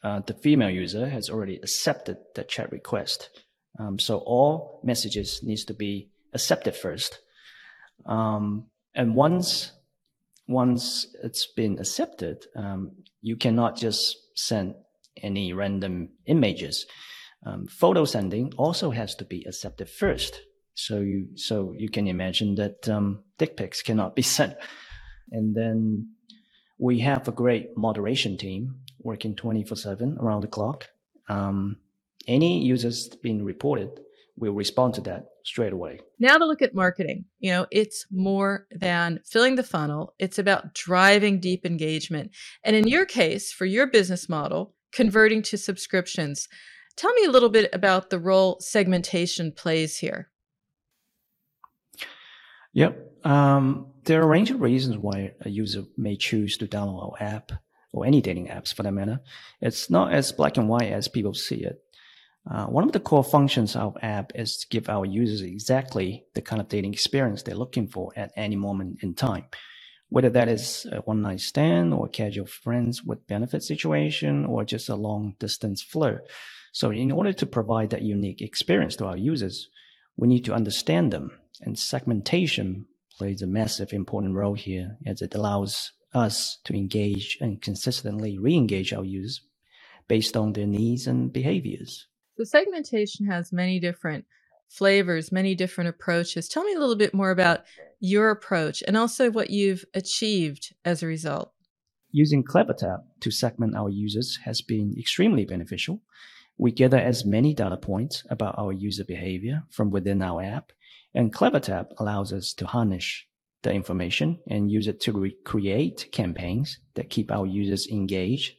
uh, 0.04 0.20
the 0.22 0.34
female 0.34 0.70
user 0.70 1.08
has 1.08 1.30
already 1.30 1.56
accepted 1.58 2.18
the 2.36 2.44
chat 2.44 2.72
request. 2.72 3.30
Um, 3.80 4.00
so 4.00 4.18
all 4.20 4.82
messages 4.84 5.42
needs 5.44 5.66
to 5.66 5.74
be 5.74 6.10
accepted 6.34 6.76
first. 6.76 7.20
Um, 8.06 8.68
and 8.96 9.16
once 9.16 9.72
once 10.48 11.08
it's 11.24 11.46
been 11.46 11.78
accepted, 11.78 12.46
um, 12.56 12.92
you 13.22 13.36
cannot 13.36 13.76
just 13.76 14.16
send 14.36 14.76
any 15.22 15.52
random 15.52 16.10
images. 16.26 16.86
Um, 17.46 17.68
photo 17.68 18.06
sending 18.06 18.54
also 18.58 18.92
has 18.92 19.14
to 19.16 19.26
be 19.26 19.44
accepted 19.46 19.90
first. 19.90 20.42
So 20.74 21.00
you 21.00 21.28
so 21.36 21.74
you 21.78 21.90
can 21.90 22.08
imagine 22.08 22.56
that 22.56 22.88
um, 22.88 23.24
dick 23.38 23.58
pics 23.58 23.82
cannot 23.82 24.16
be 24.16 24.22
sent. 24.38 24.56
And 25.32 25.56
then 25.56 26.10
we 26.78 27.00
have 27.00 27.28
a 27.28 27.32
great 27.32 27.76
moderation 27.76 28.38
team 28.38 28.76
working 29.00 29.36
24 29.36 29.76
7 29.76 30.18
around 30.20 30.42
the 30.42 30.48
clock. 30.48 30.90
Um, 31.28 31.78
any 32.28 32.64
users 32.64 33.08
being 33.22 33.44
reported, 33.44 33.90
we'll 34.38 34.54
respond 34.54 34.94
to 34.96 35.02
that 35.02 35.26
straight 35.48 35.74
away. 35.74 36.00
Now 36.20 36.38
to 36.38 36.46
look 36.46 36.62
at 36.62 36.76
marketing. 36.76 37.26
You 37.40 37.52
know, 37.52 37.68
it's 37.72 38.06
more 38.12 38.68
than 38.70 39.22
filling 39.26 39.56
the 39.56 39.64
funnel, 39.64 40.14
it's 40.20 40.38
about 40.38 40.74
driving 40.74 41.40
deep 41.40 41.66
engagement. 41.66 42.32
And 42.64 42.76
in 42.76 42.88
your 42.88 43.06
case, 43.06 43.52
for 43.52 43.66
your 43.66 43.88
business 43.88 44.28
model, 44.28 44.76
converting 44.92 45.42
to 45.44 45.58
subscriptions. 45.58 46.48
Tell 46.96 47.14
me 47.14 47.26
a 47.26 47.32
little 47.32 47.50
bit 47.50 47.70
about 47.74 48.10
the 48.10 48.20
role 48.20 48.58
segmentation 48.60 49.52
plays 49.52 49.98
here. 49.98 50.30
Yep. 52.74 53.26
Um, 53.26 53.88
there 54.04 54.20
are 54.22 54.24
a 54.24 54.28
range 54.28 54.52
of 54.52 54.62
reasons 54.62 54.98
why 54.98 55.34
a 55.42 55.50
user 55.50 55.84
may 55.98 56.16
choose 56.16 56.58
to 56.58 56.68
download 56.68 57.04
our 57.04 57.24
app 57.26 57.52
or 57.94 58.06
any 58.06 58.22
dating 58.22 58.48
apps 58.48 58.74
for 58.74 58.84
that 58.84 58.92
matter. 58.92 59.20
It's 59.62 59.90
not 59.90 60.14
as 60.14 60.32
black 60.32 60.58
and 60.58 60.68
white 60.68 60.92
as 60.92 61.08
people 61.08 61.34
see 61.34 61.64
it. 61.64 61.82
Uh, 62.50 62.66
one 62.68 62.84
of 62.84 62.94
the 62.94 63.00
core 63.00 63.24
functions 63.24 63.76
of 63.76 63.98
app 64.02 64.32
is 64.36 64.58
to 64.58 64.68
give 64.70 64.90
our 64.90 65.06
users 65.06 65.42
exactly 65.42 66.26
the 66.34 66.42
kind 66.42 66.62
of 66.62 66.70
dating 66.70 66.94
experience 66.94 67.44
they're 67.44 67.56
looking 67.56 67.88
for 67.88 68.12
at 68.16 68.32
any 68.38 68.56
moment 68.56 69.00
in 69.02 69.14
time. 69.14 69.46
Whether 70.10 70.30
that 70.30 70.48
is 70.48 70.86
a 70.92 71.00
one 71.00 71.22
night 71.22 71.42
stand 71.42 71.94
or 71.94 72.08
casual 72.08 72.46
friends 72.46 73.04
with 73.04 73.28
benefit 73.28 73.64
situation 73.64 74.46
or 74.46 74.64
just 74.64 74.88
a 74.88 74.96
long 74.96 75.36
distance 75.40 75.82
flirt. 75.82 76.26
So 76.72 76.92
in 76.92 77.12
order 77.12 77.34
to 77.34 77.46
provide 77.46 77.90
that 77.90 78.04
unique 78.04 78.42
experience 78.42 78.96
to 78.98 79.06
our 79.06 79.18
users, 79.18 79.70
we 80.16 80.28
need 80.30 80.46
to 80.46 80.54
understand 80.54 81.12
them 81.12 81.32
and 81.62 81.78
segmentation 81.78 82.86
plays 83.18 83.42
a 83.42 83.48
massive 83.48 83.92
important 83.92 84.36
role 84.36 84.54
here 84.54 84.98
as 85.06 85.22
it 85.22 85.36
allows 85.36 85.92
us 86.14 86.60
to 86.64 86.74
engage 86.74 87.38
and 87.42 87.62
consistently 87.62 88.38
re-engage 88.38 88.94
our 88.94 89.04
users 89.04 89.42
based 90.08 90.38
on 90.38 90.54
their 90.54 90.68
needs 90.68 91.08
and 91.08 91.34
behaviors. 91.34 92.08
So 92.38 92.44
segmentation 92.44 93.26
has 93.26 93.52
many 93.52 93.80
different 93.80 94.26
flavors, 94.70 95.32
many 95.32 95.56
different 95.56 95.90
approaches. 95.90 96.48
Tell 96.48 96.64
me 96.64 96.74
a 96.74 96.80
little 96.80 96.96
bit 96.96 97.14
more 97.14 97.32
about 97.32 97.62
your 98.00 98.30
approach 98.30 98.84
and 98.86 98.96
also 98.96 99.32
what 99.32 99.50
you've 99.50 99.84
achieved 99.96 100.76
as 100.86 101.02
a 101.02 101.08
result. 101.08 101.52
Using 102.12 102.44
CleverTap 102.44 103.00
to 103.22 103.32
segment 103.32 103.76
our 103.76 103.90
users 103.90 104.38
has 104.46 104.62
been 104.62 104.94
extremely 105.00 105.46
beneficial. 105.46 106.04
We 106.60 106.72
gather 106.72 107.00
as 107.00 107.26
many 107.26 107.56
data 107.56 107.78
points 107.78 108.24
about 108.30 108.56
our 108.60 108.72
user 108.72 109.04
behavior 109.04 109.64
from 109.72 109.90
within 109.90 110.22
our 110.22 110.44
app 110.44 110.72
and 111.16 111.34
CleverTap 111.34 111.88
allows 111.98 112.32
us 112.32 112.54
to 112.54 112.68
harness 112.68 113.24
the 113.64 113.74
information 113.74 114.40
and 114.48 114.72
use 114.72 114.88
it 114.88 115.02
to 115.02 115.12
re- 115.12 115.36
create 115.44 116.10
campaigns 116.12 116.78
that 116.94 117.10
keep 117.10 117.32
our 117.32 117.48
users 117.48 117.88
engaged. 117.88 118.54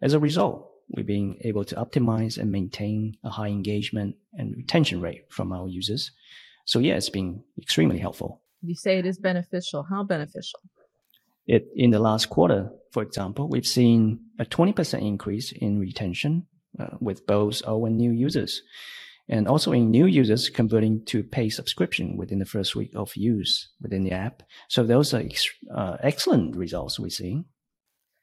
As 0.00 0.14
a 0.14 0.18
result, 0.18 0.67
we're 0.90 1.04
being 1.04 1.38
able 1.42 1.64
to 1.64 1.74
optimize 1.76 2.38
and 2.38 2.50
maintain 2.50 3.16
a 3.24 3.30
high 3.30 3.48
engagement 3.48 4.16
and 4.34 4.54
retention 4.56 5.00
rate 5.00 5.24
from 5.30 5.52
our 5.52 5.68
users. 5.68 6.10
So 6.64 6.78
yeah, 6.78 6.94
it's 6.94 7.10
been 7.10 7.42
extremely 7.60 7.98
helpful. 7.98 8.42
You 8.62 8.74
say 8.74 8.98
it 8.98 9.06
is 9.06 9.18
beneficial. 9.18 9.86
How 9.88 10.02
beneficial? 10.02 10.60
It, 11.46 11.68
in 11.74 11.90
the 11.90 11.98
last 11.98 12.28
quarter, 12.28 12.70
for 12.92 13.02
example, 13.02 13.48
we've 13.48 13.66
seen 13.66 14.20
a 14.38 14.44
20% 14.44 15.00
increase 15.00 15.52
in 15.52 15.78
retention 15.78 16.46
uh, 16.78 16.96
with 17.00 17.26
both 17.26 17.62
old 17.66 17.88
and 17.88 17.96
new 17.96 18.10
users 18.10 18.62
and 19.28 19.46
also 19.46 19.72
in 19.72 19.90
new 19.90 20.06
users 20.06 20.48
converting 20.48 21.04
to 21.04 21.22
pay 21.22 21.48
subscription 21.48 22.16
within 22.16 22.38
the 22.38 22.46
first 22.46 22.74
week 22.74 22.92
of 22.94 23.14
use 23.14 23.68
within 23.80 24.04
the 24.04 24.12
app. 24.12 24.42
So 24.68 24.84
those 24.84 25.12
are 25.12 25.20
ex- 25.20 25.50
uh, 25.74 25.98
excellent 26.02 26.56
results 26.56 26.98
we're 26.98 27.10
seeing. 27.10 27.44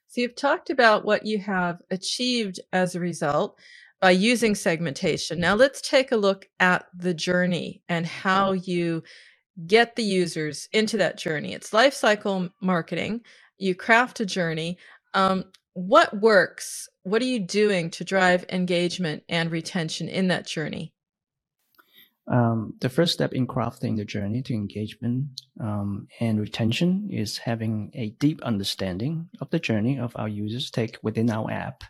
So 0.07 0.21
you've 0.21 0.35
talked 0.35 0.69
about 0.69 1.05
what 1.05 1.25
you 1.25 1.39
have 1.39 1.81
achieved 1.91 2.59
as 2.71 2.95
a 2.95 2.99
result 2.99 3.59
by 4.01 4.11
using 4.11 4.55
segmentation. 4.55 5.39
Now 5.39 5.55
let's 5.55 5.81
take 5.81 6.11
a 6.11 6.17
look 6.17 6.47
at 6.59 6.85
the 6.95 7.13
journey 7.13 7.81
and 7.89 8.05
how 8.05 8.53
you 8.53 9.03
get 9.67 9.95
the 9.95 10.03
users 10.03 10.67
into 10.73 10.97
that 10.97 11.17
journey. 11.17 11.53
It's 11.53 11.73
life 11.73 11.93
cycle 11.93 12.49
marketing. 12.61 13.21
You 13.57 13.75
craft 13.75 14.19
a 14.19 14.25
journey. 14.25 14.77
Um, 15.13 15.45
what 15.73 16.19
works? 16.19 16.89
What 17.03 17.21
are 17.21 17.25
you 17.25 17.39
doing 17.39 17.89
to 17.91 18.03
drive 18.03 18.45
engagement 18.49 19.23
and 19.29 19.51
retention 19.51 20.09
in 20.09 20.29
that 20.29 20.47
journey? 20.47 20.94
Um, 22.27 22.73
the 22.79 22.89
first 22.89 23.13
step 23.13 23.33
in 23.33 23.45
crafting 23.45 23.97
the 23.97 24.05
journey 24.05 24.41
to 24.43 24.53
engagement 24.53 25.41
um, 25.59 26.07
and 26.19 26.39
retention 26.39 27.07
is 27.11 27.37
having 27.37 27.91
a 27.93 28.09
deep 28.19 28.41
understanding 28.41 29.29
of 29.41 29.49
the 29.51 29.59
journey 29.59 29.99
of 29.99 30.13
our 30.15 30.27
users 30.27 30.71
take 30.71 30.97
within 31.03 31.29
our 31.29 31.51
app. 31.51 31.83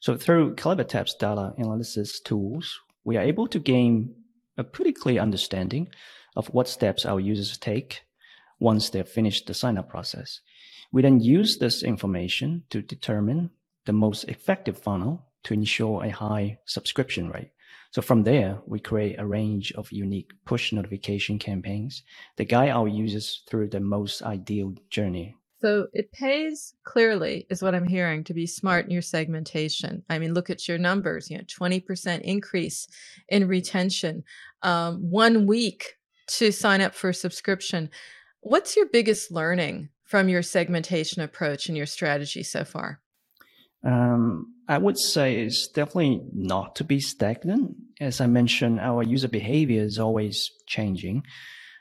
So 0.00 0.16
through 0.16 0.56
CleverTap's 0.56 1.14
data 1.14 1.52
analysis 1.58 2.20
tools, 2.20 2.80
we 3.04 3.16
are 3.16 3.22
able 3.22 3.46
to 3.48 3.58
gain 3.58 4.14
a 4.56 4.64
pretty 4.64 4.92
clear 4.92 5.20
understanding 5.20 5.88
of 6.36 6.46
what 6.48 6.68
steps 6.68 7.04
our 7.04 7.20
users 7.20 7.58
take 7.58 8.02
once 8.58 8.88
they've 8.88 9.06
finished 9.06 9.46
the 9.46 9.54
sign 9.54 9.76
up 9.76 9.90
process. 9.90 10.40
We 10.90 11.02
then 11.02 11.20
use 11.20 11.58
this 11.58 11.82
information 11.82 12.64
to 12.70 12.80
determine 12.80 13.50
the 13.84 13.92
most 13.92 14.24
effective 14.24 14.78
funnel 14.78 15.26
to 15.44 15.54
ensure 15.54 16.02
a 16.02 16.10
high 16.10 16.58
subscription 16.64 17.28
rate. 17.28 17.50
So 17.90 18.02
from 18.02 18.22
there, 18.22 18.58
we 18.66 18.78
create 18.78 19.18
a 19.18 19.26
range 19.26 19.72
of 19.72 19.90
unique 19.92 20.32
push 20.44 20.72
notification 20.72 21.38
campaigns 21.38 22.02
that 22.36 22.48
guide 22.48 22.70
our 22.70 22.88
users 22.88 23.42
through 23.48 23.68
the 23.68 23.80
most 23.80 24.22
ideal 24.22 24.74
journey. 24.90 25.36
So 25.60 25.86
it 25.94 26.12
pays 26.12 26.74
clearly, 26.84 27.46
is 27.48 27.62
what 27.62 27.74
I'm 27.74 27.88
hearing, 27.88 28.24
to 28.24 28.34
be 28.34 28.46
smart 28.46 28.84
in 28.84 28.90
your 28.90 29.02
segmentation. 29.02 30.04
I 30.10 30.18
mean, 30.18 30.34
look 30.34 30.50
at 30.50 30.68
your 30.68 30.78
numbers. 30.78 31.30
You 31.30 31.38
know, 31.38 31.44
20% 31.44 32.20
increase 32.20 32.86
in 33.28 33.48
retention, 33.48 34.22
um, 34.62 35.10
one 35.10 35.46
week 35.46 35.96
to 36.28 36.52
sign 36.52 36.82
up 36.82 36.94
for 36.94 37.10
a 37.10 37.14
subscription. 37.14 37.88
What's 38.40 38.76
your 38.76 38.86
biggest 38.86 39.30
learning 39.30 39.88
from 40.04 40.28
your 40.28 40.42
segmentation 40.42 41.22
approach 41.22 41.68
and 41.68 41.76
your 41.76 41.86
strategy 41.86 42.42
so 42.42 42.64
far? 42.64 43.00
Um, 43.86 44.52
I 44.68 44.78
would 44.78 44.98
say 44.98 45.36
it's 45.42 45.68
definitely 45.68 46.20
not 46.32 46.74
to 46.76 46.84
be 46.84 46.98
stagnant. 46.98 47.76
As 48.00 48.20
I 48.20 48.26
mentioned, 48.26 48.80
our 48.80 49.04
user 49.04 49.28
behavior 49.28 49.82
is 49.82 49.98
always 49.98 50.50
changing. 50.66 51.22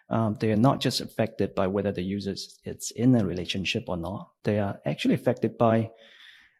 um, 0.10 0.36
they 0.40 0.52
are 0.52 0.58
not 0.58 0.80
just 0.82 1.02
affected 1.02 1.56
by 1.56 1.68
whether 1.68 1.92
the 1.92 2.04
user 2.04 2.36
is 2.64 2.92
in 2.96 3.16
a 3.16 3.26
relationship 3.26 3.86
or 3.88 3.98
not. 3.98 4.30
They 4.44 4.60
are 4.60 4.80
actually 4.86 5.16
affected 5.16 5.58
by 5.58 5.92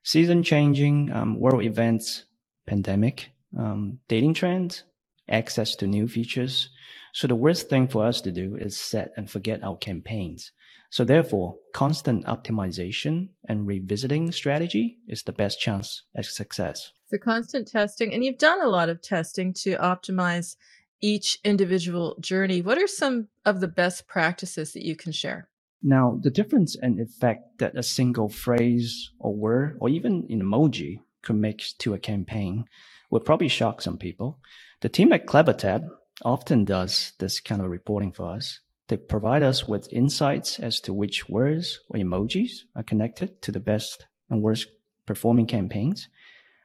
season 0.04 0.44
changing, 0.44 1.12
um, 1.12 1.40
world 1.40 1.64
events, 1.64 2.26
pandemic, 2.66 3.32
um, 3.58 4.00
dating 4.08 4.34
trends, 4.34 4.84
access 5.30 5.76
to 5.76 5.88
new 5.88 6.08
features. 6.08 6.70
So 7.14 7.28
the 7.28 7.36
worst 7.36 7.70
thing 7.70 7.88
for 7.88 8.06
us 8.06 8.20
to 8.22 8.32
do 8.32 8.56
is 8.56 8.78
set 8.78 9.12
and 9.16 9.30
forget 9.30 9.64
our 9.64 9.78
campaigns. 9.78 10.52
So 10.96 11.04
therefore, 11.04 11.58
constant 11.74 12.24
optimization 12.24 13.28
and 13.50 13.68
revisiting 13.68 14.32
strategy 14.32 15.00
is 15.10 15.24
the 15.24 15.34
best 15.34 15.60
chance 15.60 16.04
at 16.16 16.24
success. 16.24 16.94
So 17.08 17.18
constant 17.18 17.68
testing, 17.68 18.14
and 18.14 18.24
you've 18.24 18.38
done 18.38 18.62
a 18.62 18.70
lot 18.70 18.88
of 18.88 19.02
testing 19.02 19.52
to 19.56 19.76
optimize 19.76 20.56
each 21.02 21.38
individual 21.44 22.16
journey. 22.22 22.62
What 22.62 22.78
are 22.78 22.88
some 22.88 23.28
of 23.44 23.60
the 23.60 23.68
best 23.68 24.08
practices 24.08 24.72
that 24.72 24.86
you 24.86 24.96
can 24.96 25.12
share? 25.12 25.50
Now, 25.84 26.18
the 26.24 26.32
difference 26.32 26.78
and 26.82 26.98
effect 27.02 27.58
that 27.58 27.76
a 27.76 27.84
single 27.84 28.30
phrase 28.30 29.12
or 29.20 29.36
word 29.36 29.78
or 29.82 29.90
even 29.90 30.26
an 30.30 30.42
emoji 30.42 31.02
could 31.24 31.36
make 31.36 31.62
to 31.80 31.94
a 31.94 32.00
campaign 32.00 32.64
would 33.10 33.26
probably 33.26 33.50
shock 33.50 33.82
some 33.82 33.98
people. 33.98 34.40
The 34.80 34.88
team 34.88 35.12
at 35.12 35.28
CleverTap 35.28 35.90
often 36.24 36.64
does 36.64 37.12
this 37.20 37.42
kind 37.42 37.62
of 37.62 37.70
reporting 37.70 38.14
for 38.14 38.32
us. 38.32 38.62
They 38.88 38.98
provide 38.98 39.44
us 39.44 39.68
with 39.68 39.92
insights 39.92 40.60
as 40.60 40.80
to 40.82 40.94
which 40.94 41.28
words 41.28 41.80
or 41.90 42.00
emojis 42.00 42.52
are 42.76 42.84
connected 42.84 43.42
to 43.42 43.52
the 43.52 43.60
best 43.60 44.06
and 44.30 44.42
worst 44.42 44.68
performing 45.06 45.48
campaigns. 45.48 46.08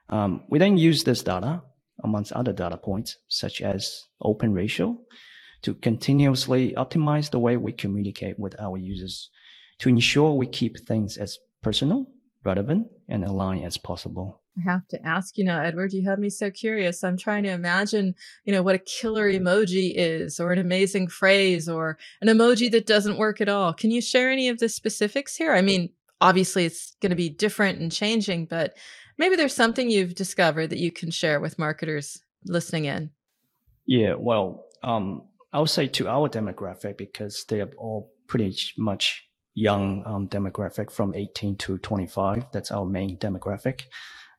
Um, 0.09 0.45
we 0.49 0.59
then 0.59 0.77
use 0.77 1.05
this 1.05 1.23
data 1.23 1.63
amongst 2.03 2.33
other 2.33 2.53
data 2.53 2.77
points, 2.77 3.17
such 3.29 3.61
as 3.63 4.05
open 4.21 4.53
ratio, 4.53 4.99
to 5.63 5.75
continuously 5.75 6.73
optimize 6.77 7.31
the 7.31 7.39
way 7.39 7.57
we 7.57 7.73
communicate 7.73 8.39
with 8.39 8.59
our 8.61 8.77
users 8.77 9.31
to 9.81 9.89
ensure 9.89 10.33
we 10.33 10.47
keep 10.47 10.79
things 10.79 11.17
as 11.17 11.39
personal, 11.63 12.07
relevant, 12.45 12.87
and 13.09 13.25
aligned 13.25 13.65
as 13.65 13.77
possible. 13.77 14.40
I 14.59 14.63
have 14.63 14.87
to 14.89 15.07
ask 15.07 15.39
you 15.39 15.45
now, 15.45 15.63
Edward, 15.63 15.93
you 15.93 16.05
have 16.09 16.19
me 16.19 16.29
so 16.29 16.51
curious. 16.51 17.05
I'm 17.05 17.17
trying 17.17 17.45
to 17.45 17.51
imagine, 17.51 18.15
you 18.45 18.53
know, 18.53 18.63
what 18.63 18.75
a 18.75 18.81
killer 18.81 19.31
emoji 19.31 19.93
is, 19.95 20.41
or 20.41 20.53
an 20.53 20.59
amazing 20.59 21.09
phrase, 21.09 21.69
or 21.69 21.99
an 22.21 22.29
emoji 22.29 22.71
that 22.73 22.87
doesn't 22.87 23.19
work 23.19 23.41
at 23.41 23.49
all. 23.49 23.73
Can 23.73 23.91
you 23.91 24.01
share 24.01 24.31
any 24.31 24.49
of 24.49 24.59
the 24.59 24.69
specifics 24.69 25.37
here? 25.37 25.53
I 25.53 25.63
mean, 25.63 25.91
obviously 26.21 26.65
it's 26.65 26.97
going 27.01 27.11
to 27.11 27.17
be 27.17 27.29
different 27.29 27.79
and 27.81 27.93
changing, 27.93 28.47
but 28.47 28.77
maybe 29.19 29.37
there's 29.37 29.55
something 29.55 29.89
you've 29.89 30.15
discovered 30.15 30.69
that 30.69 30.79
you 30.79 30.91
can 30.91 31.11
share 31.11 31.41
with 31.41 31.59
marketers 31.59 32.21
listening 32.45 32.87
in. 32.87 33.11
Yeah, 33.87 34.15
well, 34.15 34.67
um, 34.83 35.23
I 35.53 35.61
would 35.61 35.71
say 35.71 35.87
to 35.89 36.09
our 36.09 36.29
demographic 36.29 36.97
because 36.97 37.45
they 37.49 37.61
are 37.61 37.71
all 37.79 38.13
pretty 38.27 38.57
much 38.77 39.29
young 39.55 40.05
um, 40.07 40.29
demographic 40.29 40.91
from 40.91 41.15
18 41.15 41.57
to 41.57 41.79
25. 41.79 42.47
That's 42.53 42.71
our 42.71 42.87
main 42.87 43.19
demographic. 43.19 43.83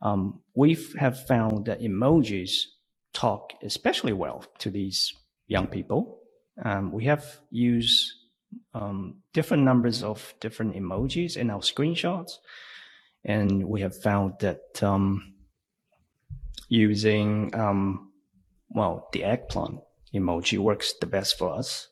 Um, 0.01 0.41
we 0.55 0.77
have 0.97 1.25
found 1.27 1.65
that 1.65 1.81
emojis 1.81 2.63
talk 3.13 3.53
especially 3.63 4.13
well 4.13 4.45
to 4.59 4.69
these 4.69 5.13
young 5.47 5.67
people. 5.67 6.19
Um, 6.63 6.91
we 6.91 7.05
have 7.05 7.25
used 7.49 8.13
um, 8.73 9.21
different 9.33 9.63
numbers 9.63 10.03
of 10.03 10.33
different 10.39 10.75
emojis 10.75 11.37
in 11.37 11.49
our 11.49 11.59
screenshots 11.59 12.31
and 13.23 13.67
we 13.67 13.81
have 13.81 13.95
found 14.01 14.33
that 14.39 14.81
um, 14.81 15.33
using 16.67 17.53
um, 17.55 18.11
well 18.69 19.09
the 19.13 19.23
eggplant 19.23 19.79
emoji 20.13 20.57
works 20.57 20.93
the 20.99 21.05
best 21.05 21.37
for 21.37 21.53
us. 21.53 21.87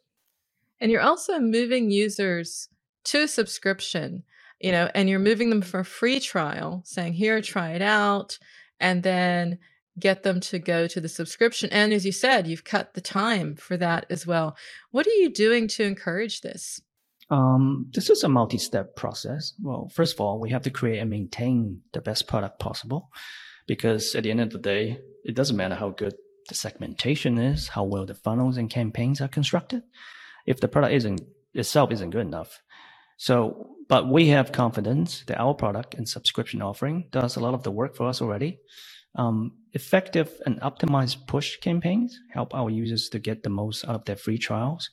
And 0.82 0.92
you're 0.92 1.02
also 1.02 1.40
moving 1.40 1.92
users 1.92 2.70
to 3.06 3.28
subscription, 3.28 4.24
you 4.60 4.72
know, 4.72 4.90
and 4.94 5.10
you're 5.10 5.20
moving 5.20 5.50
them 5.50 5.62
for 5.62 5.80
a 5.80 5.86
free 5.86 6.20
trial, 6.20 6.82
saying 6.86 7.14
here, 7.14 7.42
try 7.42 7.72
it 7.72 7.82
out, 7.82 8.38
and 8.80 9.04
then 9.04 9.60
get 10.00 10.24
them 10.24 10.40
to 10.40 10.60
go 10.60 10.88
to 10.88 11.02
the 11.02 11.10
subscription. 11.10 11.70
And 11.72 11.94
as 11.94 12.06
you 12.06 12.12
said, 12.12 12.48
you've 12.48 12.64
cut 12.64 12.94
the 12.94 13.02
time 13.02 13.56
for 13.56 13.78
that 13.78 14.06
as 14.10 14.26
well. 14.26 14.56
What 14.92 15.08
are 15.08 15.12
you 15.12 15.30
doing 15.30 15.68
to 15.70 15.84
encourage 15.84 16.42
this? 16.42 16.82
Um, 17.30 17.88
this 17.94 18.10
is 18.10 18.24
a 18.24 18.30
multi-step 18.30 18.96
process. 18.96 19.54
Well, 19.62 19.90
first 19.94 20.16
of 20.16 20.22
all, 20.22 20.40
we 20.40 20.50
have 20.50 20.64
to 20.64 20.72
create 20.72 21.00
and 21.00 21.10
maintain 21.10 21.82
the 21.94 22.02
best 22.02 22.28
product 22.28 22.60
possible 22.60 23.10
because 23.68 24.16
at 24.16 24.24
the 24.24 24.32
end 24.32 24.40
of 24.40 24.50
the 24.50 24.58
day, 24.58 25.00
it 25.24 25.36
doesn't 25.36 25.58
matter 25.58 25.76
how 25.76 25.90
good 25.90 26.16
the 26.48 26.56
segmentation 26.56 27.38
is, 27.38 27.68
how 27.68 27.84
well 27.84 28.06
the 28.06 28.16
funnels 28.16 28.58
and 28.58 28.70
campaigns 28.70 29.22
are 29.22 29.28
constructed. 29.28 29.84
If 30.48 30.60
the 30.60 30.68
product 30.68 30.96
isn't 30.96 31.22
itself 31.54 31.92
isn't 31.92 32.10
good 32.10 32.26
enough. 32.26 32.62
So, 33.20 33.78
but 33.90 34.10
we 34.10 34.30
have 34.30 34.54
confidence 34.54 35.26
that 35.28 35.40
our 35.40 35.54
product 35.54 35.96
and 35.96 36.10
subscription 36.10 36.64
offering 36.64 37.10
does 37.12 37.38
a 37.38 37.42
lot 37.42 37.54
of 37.56 37.64
the 37.64 37.72
work 37.72 37.96
for 37.96 38.08
us 38.08 38.24
already. 38.24 38.60
Um, 39.16 39.54
effective 39.74 40.42
and 40.48 40.62
optimized 40.62 41.28
push 41.28 41.58
campaigns 41.60 42.20
help 42.34 42.56
our 42.56 42.72
users 42.72 43.10
to 43.10 43.20
get 43.20 43.44
the 43.44 43.52
most 43.52 43.86
out 43.86 43.96
of 43.96 44.06
their 44.06 44.18
free 44.18 44.40
trials 44.40 44.90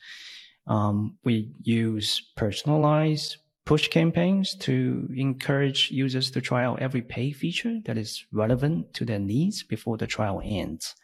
um, 0.68 1.18
we 1.24 1.52
use 1.62 2.32
personalized 2.36 3.38
push 3.66 3.88
campaigns 3.88 4.56
to 4.56 5.08
encourage 5.16 5.90
users 5.90 6.30
to 6.32 6.42
try 6.42 6.64
out 6.64 6.80
every 6.80 7.02
pay 7.02 7.32
feature 7.32 7.80
that 7.86 7.98
is 7.98 8.26
relevant 8.32 8.94
to 8.94 9.06
their 9.06 9.20
needs 9.20 9.64
before 9.64 9.98
the 9.98 10.08
trial 10.08 10.40
ends. 10.44 10.96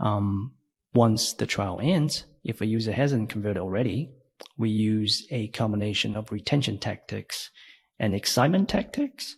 Um, 0.00 0.54
once 0.94 1.34
the 1.34 1.46
trial 1.46 1.80
ends, 1.82 2.26
if 2.44 2.62
a 2.62 2.66
user 2.66 2.92
hasn't 2.92 3.30
converted 3.30 3.62
already, 3.62 4.10
we 4.56 4.70
use 4.70 5.26
a 5.30 5.48
combination 5.48 6.16
of 6.16 6.32
retention 6.32 6.78
tactics 6.78 7.50
and 7.98 8.14
excitement 8.14 8.68
tactics 8.68 9.36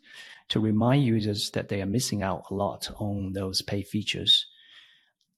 to 0.48 0.60
remind 0.60 1.04
users 1.04 1.50
that 1.50 1.68
they 1.68 1.80
are 1.80 1.86
missing 1.86 2.22
out 2.22 2.44
a 2.50 2.54
lot 2.54 2.90
on 2.98 3.32
those 3.32 3.62
pay 3.62 3.82
features. 3.82 4.46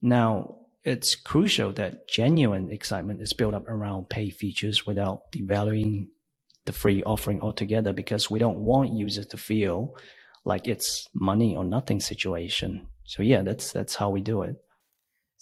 Now, 0.02 0.56
it's 0.82 1.14
crucial 1.14 1.72
that 1.72 2.08
genuine 2.08 2.70
excitement 2.70 3.22
is 3.22 3.32
built 3.32 3.54
up 3.54 3.68
around 3.68 4.10
pay 4.10 4.30
features 4.30 4.86
without 4.86 5.32
devaluing 5.32 6.08
the 6.66 6.72
free 6.72 7.02
offering 7.04 7.40
altogether 7.40 7.92
because 7.92 8.30
we 8.30 8.38
don't 8.38 8.58
want 8.58 8.92
users 8.92 9.26
to 9.26 9.36
feel 9.36 9.96
like 10.44 10.68
it's 10.68 11.08
money 11.14 11.56
or 11.56 11.64
nothing 11.64 12.00
situation. 12.00 12.86
So 13.04 13.22
yeah, 13.22 13.42
that's 13.42 13.72
that's 13.72 13.94
how 13.94 14.10
we 14.10 14.20
do 14.20 14.42
it. 14.42 14.56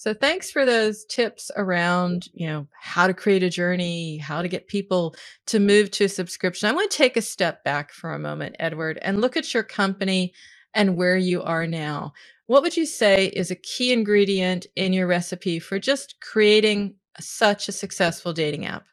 So 0.02 0.12
thanks 0.12 0.50
for 0.50 0.64
those 0.64 1.04
tips 1.04 1.52
around, 1.54 2.28
you 2.34 2.48
know, 2.48 2.66
how 2.72 3.06
to 3.06 3.14
create 3.14 3.44
a 3.44 3.48
journey, 3.48 4.18
how 4.18 4.42
to 4.42 4.48
get 4.48 4.66
people 4.66 5.14
to 5.46 5.60
move 5.60 5.92
to 5.92 6.06
a 6.06 6.08
subscription. 6.08 6.68
I 6.68 6.72
want 6.72 6.90
to 6.90 6.96
take 6.96 7.16
a 7.16 7.22
step 7.22 7.62
back 7.62 7.92
for 7.92 8.12
a 8.12 8.18
moment, 8.18 8.56
Edward, 8.58 8.98
and 9.02 9.20
look 9.20 9.36
at 9.36 9.54
your 9.54 9.62
company 9.62 10.32
and 10.74 10.96
where 10.96 11.16
you 11.16 11.40
are 11.44 11.68
now. 11.68 12.14
What 12.46 12.64
would 12.64 12.76
you 12.76 12.84
say 12.84 13.26
is 13.26 13.52
a 13.52 13.54
key 13.54 13.92
ingredient 13.92 14.66
in 14.74 14.92
your 14.92 15.06
recipe 15.06 15.60
for 15.60 15.78
just 15.78 16.20
creating 16.20 16.96
such 17.20 17.68
a 17.68 17.72
successful 17.72 18.32
dating 18.32 18.66
app? 18.66 18.86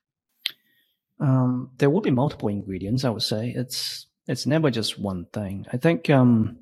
Um, 1.19 1.71
there 1.79 1.89
will 1.89 2.01
be 2.01 2.11
multiple 2.11 2.49
ingredients. 2.49 3.03
I 3.03 3.09
would 3.09 3.23
say 3.23 3.51
it's 3.57 4.05
it's 4.27 4.45
never 4.45 4.69
just 4.69 4.99
one 4.99 5.25
thing. 5.33 5.65
I 5.73 5.77
think 5.77 6.07
um, 6.11 6.59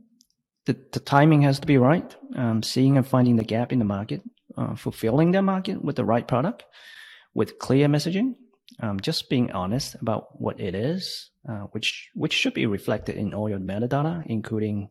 the 0.64 0.78
the 0.94 1.02
timing 1.02 1.42
has 1.42 1.60
to 1.60 1.68
be 1.68 1.78
right. 1.78 2.16
Um, 2.38 2.64
seeing 2.64 2.96
and 2.96 3.06
finding 3.06 3.36
the 3.36 3.44
gap 3.44 3.74
in 3.74 3.80
the 3.80 3.86
market, 3.86 4.22
uh, 4.58 4.76
fulfilling 4.76 5.32
their 5.32 5.42
market 5.42 5.84
with 5.84 5.96
the 5.96 6.06
right 6.06 6.28
product, 6.28 6.66
with 7.34 7.60
clear 7.60 7.88
messaging. 7.88 8.36
Um, 8.82 9.00
just 9.00 9.30
being 9.30 9.52
honest 9.54 9.96
about 10.02 10.40
what 10.42 10.60
it 10.60 10.76
is, 10.76 11.32
uh, 11.50 11.68
which 11.72 12.10
which 12.14 12.34
should 12.34 12.54
be 12.54 12.66
reflected 12.66 13.16
in 13.16 13.34
all 13.34 13.50
your 13.50 13.60
metadata, 13.60 14.24
including 14.26 14.90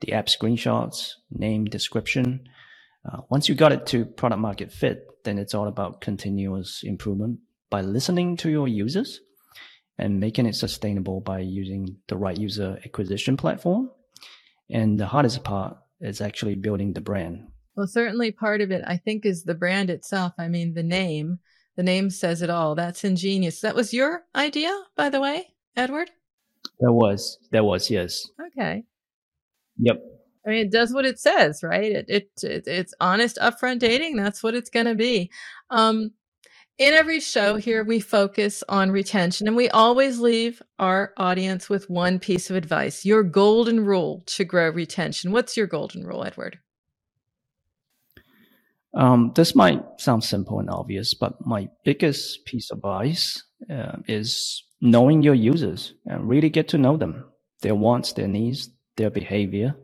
the 0.00 0.12
app 0.12 0.26
screenshots, 0.26 1.12
name, 1.30 1.64
description. 1.64 2.48
Uh, 3.08 3.18
once 3.30 3.48
you 3.48 3.54
got 3.54 3.72
it 3.72 3.86
to 3.86 4.04
product 4.04 4.40
market 4.40 4.72
fit, 4.72 5.06
then 5.24 5.38
it's 5.38 5.54
all 5.54 5.68
about 5.68 6.00
continuous 6.00 6.82
improvement 6.82 7.38
by 7.70 7.82
listening 7.82 8.36
to 8.38 8.50
your 8.50 8.66
users 8.66 9.20
and 9.98 10.20
making 10.20 10.46
it 10.46 10.54
sustainable 10.54 11.20
by 11.20 11.38
using 11.38 11.96
the 12.08 12.16
right 12.16 12.38
user 12.38 12.78
acquisition 12.84 13.36
platform. 13.36 13.90
And 14.70 14.98
the 14.98 15.06
hardest 15.06 15.44
part 15.44 15.76
is 16.00 16.20
actually 16.20 16.56
building 16.56 16.92
the 16.92 17.00
brand. 17.00 17.48
Well, 17.76 17.86
certainly 17.86 18.30
part 18.30 18.60
of 18.60 18.70
it, 18.70 18.84
I 18.86 18.96
think, 18.96 19.26
is 19.26 19.44
the 19.44 19.54
brand 19.54 19.90
itself. 19.90 20.32
I 20.38 20.48
mean, 20.48 20.74
the 20.74 20.82
name, 20.82 21.38
the 21.76 21.82
name 21.82 22.10
says 22.10 22.40
it 22.40 22.50
all. 22.50 22.74
That's 22.74 23.04
ingenious. 23.04 23.60
That 23.60 23.74
was 23.74 23.92
your 23.92 24.24
idea, 24.34 24.72
by 24.96 25.08
the 25.08 25.20
way, 25.20 25.54
Edward? 25.76 26.10
That 26.80 26.92
was. 26.92 27.38
that 27.50 27.64
was, 27.64 27.90
yes. 27.90 28.28
Okay. 28.48 28.84
Yep. 29.78 29.96
I 30.46 30.50
mean, 30.50 30.66
it 30.66 30.72
does 30.72 30.92
what 30.92 31.06
it 31.06 31.18
says, 31.18 31.62
right? 31.62 31.90
It, 31.90 32.06
it, 32.08 32.30
it 32.42 32.64
it's 32.66 32.94
honest, 33.00 33.38
upfront 33.40 33.78
dating. 33.78 34.16
That's 34.16 34.42
what 34.42 34.54
it's 34.54 34.70
going 34.70 34.86
to 34.86 34.94
be. 34.94 35.30
Um, 35.70 36.12
in 36.76 36.92
every 36.92 37.20
show 37.20 37.56
here, 37.56 37.84
we 37.84 38.00
focus 38.00 38.64
on 38.68 38.90
retention, 38.90 39.46
and 39.46 39.56
we 39.56 39.68
always 39.70 40.18
leave 40.18 40.60
our 40.78 41.12
audience 41.16 41.70
with 41.70 41.88
one 41.88 42.18
piece 42.18 42.50
of 42.50 42.56
advice: 42.56 43.04
your 43.04 43.22
golden 43.22 43.84
rule 43.84 44.22
to 44.26 44.44
grow 44.44 44.68
retention. 44.70 45.32
What's 45.32 45.56
your 45.56 45.66
golden 45.68 46.04
rule, 46.04 46.24
Edward? 46.24 46.58
Um, 48.96 49.32
this 49.34 49.54
might 49.56 49.82
sound 49.98 50.22
simple 50.24 50.60
and 50.60 50.70
obvious, 50.70 51.14
but 51.14 51.44
my 51.44 51.68
biggest 51.84 52.44
piece 52.44 52.70
of 52.70 52.78
advice 52.78 53.42
uh, 53.70 53.96
is 54.06 54.62
knowing 54.80 55.22
your 55.22 55.34
users 55.34 55.94
and 56.06 56.28
really 56.28 56.50
get 56.50 56.68
to 56.68 56.78
know 56.78 56.96
them, 56.96 57.24
their 57.62 57.74
wants, 57.74 58.12
their 58.12 58.28
needs, 58.28 58.70
their 58.96 59.10
behavior. 59.10 59.74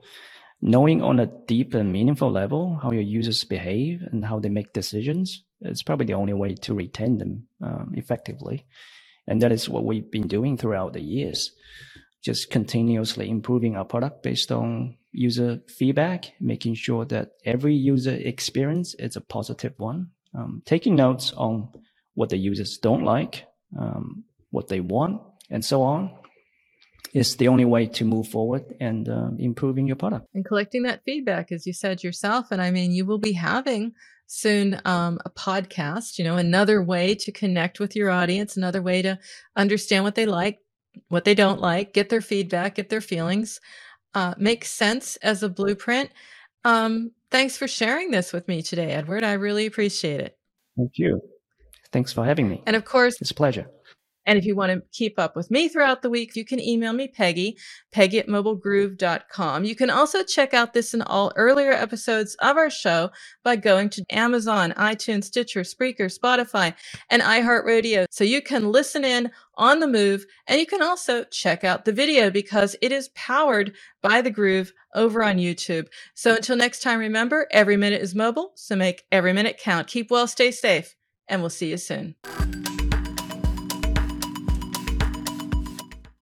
Knowing 0.62 1.02
on 1.02 1.18
a 1.18 1.26
deep 1.46 1.74
and 1.74 1.90
meaningful 1.90 2.30
level 2.30 2.78
how 2.82 2.92
your 2.92 3.02
users 3.02 3.44
behave 3.44 4.02
and 4.12 4.24
how 4.24 4.38
they 4.38 4.50
make 4.50 4.74
decisions 4.74 5.42
is 5.62 5.82
probably 5.82 6.06
the 6.06 6.12
only 6.14 6.34
way 6.34 6.54
to 6.54 6.74
retain 6.74 7.18
them 7.18 7.46
um, 7.62 7.92
effectively. 7.96 8.66
And 9.26 9.40
that 9.42 9.52
is 9.52 9.68
what 9.68 9.84
we've 9.84 10.10
been 10.10 10.28
doing 10.28 10.56
throughout 10.56 10.92
the 10.92 11.00
years. 11.00 11.52
Just 12.22 12.50
continuously 12.50 13.30
improving 13.30 13.76
our 13.76 13.84
product 13.84 14.22
based 14.22 14.52
on 14.52 14.96
user 15.12 15.60
feedback, 15.68 16.32
making 16.40 16.74
sure 16.74 17.04
that 17.06 17.32
every 17.44 17.74
user 17.74 18.14
experience 18.14 18.94
is 18.94 19.16
a 19.16 19.20
positive 19.20 19.74
one, 19.76 20.10
um, 20.34 20.62
taking 20.64 20.94
notes 20.94 21.32
on 21.36 21.68
what 22.14 22.28
the 22.28 22.36
users 22.36 22.78
don't 22.78 23.04
like, 23.04 23.44
um, 23.78 24.24
what 24.50 24.68
they 24.68 24.80
want, 24.80 25.20
and 25.50 25.64
so 25.64 25.82
on 25.82 26.10
is 27.12 27.36
the 27.36 27.48
only 27.48 27.64
way 27.64 27.86
to 27.86 28.04
move 28.04 28.28
forward 28.28 28.64
and 28.80 29.08
uh, 29.08 29.30
improving 29.38 29.86
your 29.86 29.96
product. 29.96 30.26
And 30.34 30.44
collecting 30.44 30.84
that 30.84 31.02
feedback, 31.04 31.50
as 31.50 31.66
you 31.66 31.72
said 31.72 32.04
yourself. 32.04 32.52
And 32.52 32.62
I 32.62 32.70
mean, 32.70 32.92
you 32.92 33.04
will 33.04 33.18
be 33.18 33.32
having 33.32 33.94
soon 34.26 34.80
um, 34.84 35.18
a 35.24 35.30
podcast, 35.30 36.18
you 36.18 36.24
know, 36.24 36.36
another 36.36 36.82
way 36.82 37.16
to 37.16 37.32
connect 37.32 37.80
with 37.80 37.96
your 37.96 38.10
audience, 38.10 38.56
another 38.56 38.80
way 38.80 39.02
to 39.02 39.18
understand 39.56 40.04
what 40.04 40.14
they 40.14 40.26
like, 40.26 40.60
what 41.08 41.24
they 41.24 41.34
don't 41.34 41.60
like, 41.60 41.92
get 41.92 42.10
their 42.10 42.20
feedback, 42.20 42.76
get 42.76 42.90
their 42.90 43.00
feelings, 43.00 43.60
uh, 44.14 44.34
make 44.38 44.64
sense 44.64 45.16
as 45.16 45.42
a 45.42 45.48
blueprint. 45.48 46.10
Um, 46.64 47.12
thanks 47.30 47.56
for 47.56 47.68
sharing 47.68 48.10
this 48.10 48.32
with 48.32 48.48
me 48.48 48.62
today, 48.62 48.90
Edward. 48.90 49.24
I 49.24 49.34
really 49.34 49.66
appreciate 49.66 50.20
it. 50.20 50.36
Thank 50.76 50.92
you. 50.96 51.20
Thanks 51.92 52.12
for 52.12 52.24
having 52.24 52.48
me. 52.48 52.62
And 52.66 52.76
of 52.76 52.84
course, 52.84 53.20
it's 53.20 53.30
a 53.30 53.34
pleasure. 53.34 53.66
And 54.26 54.38
if 54.38 54.44
you 54.44 54.54
want 54.54 54.72
to 54.72 54.82
keep 54.92 55.18
up 55.18 55.34
with 55.34 55.50
me 55.50 55.68
throughout 55.68 56.02
the 56.02 56.10
week, 56.10 56.36
you 56.36 56.44
can 56.44 56.60
email 56.60 56.92
me, 56.92 57.08
Peggy, 57.08 57.56
Peggy 57.90 58.18
at 58.18 58.28
mobilegroove.com. 58.28 59.64
You 59.64 59.74
can 59.74 59.90
also 59.90 60.22
check 60.22 60.52
out 60.52 60.72
this 60.72 60.92
and 60.92 61.02
all 61.02 61.32
earlier 61.36 61.72
episodes 61.72 62.34
of 62.36 62.56
our 62.56 62.70
show 62.70 63.10
by 63.42 63.56
going 63.56 63.88
to 63.90 64.04
Amazon, 64.10 64.72
iTunes, 64.76 65.24
Stitcher, 65.24 65.62
Spreaker, 65.62 66.16
Spotify, 66.16 66.74
and 67.08 67.22
iHeartRadio. 67.22 68.06
So 68.10 68.24
you 68.24 68.42
can 68.42 68.70
listen 68.70 69.04
in 69.04 69.30
on 69.56 69.80
the 69.80 69.86
move 69.86 70.26
and 70.46 70.60
you 70.60 70.66
can 70.66 70.82
also 70.82 71.24
check 71.24 71.64
out 71.64 71.84
the 71.84 71.92
video 71.92 72.30
because 72.30 72.76
it 72.80 72.92
is 72.92 73.10
powered 73.14 73.74
by 74.02 74.22
the 74.22 74.30
Groove 74.30 74.72
over 74.94 75.22
on 75.22 75.36
YouTube. 75.36 75.86
So 76.14 76.36
until 76.36 76.56
next 76.56 76.82
time, 76.82 76.98
remember 76.98 77.46
every 77.50 77.76
minute 77.76 78.02
is 78.02 78.14
mobile. 78.14 78.52
So 78.54 78.76
make 78.76 79.04
every 79.10 79.32
minute 79.32 79.60
count. 79.62 79.86
Keep 79.86 80.10
well, 80.10 80.26
stay 80.26 80.50
safe, 80.50 80.94
and 81.28 81.40
we'll 81.42 81.50
see 81.50 81.70
you 81.70 81.76
soon. 81.76 82.16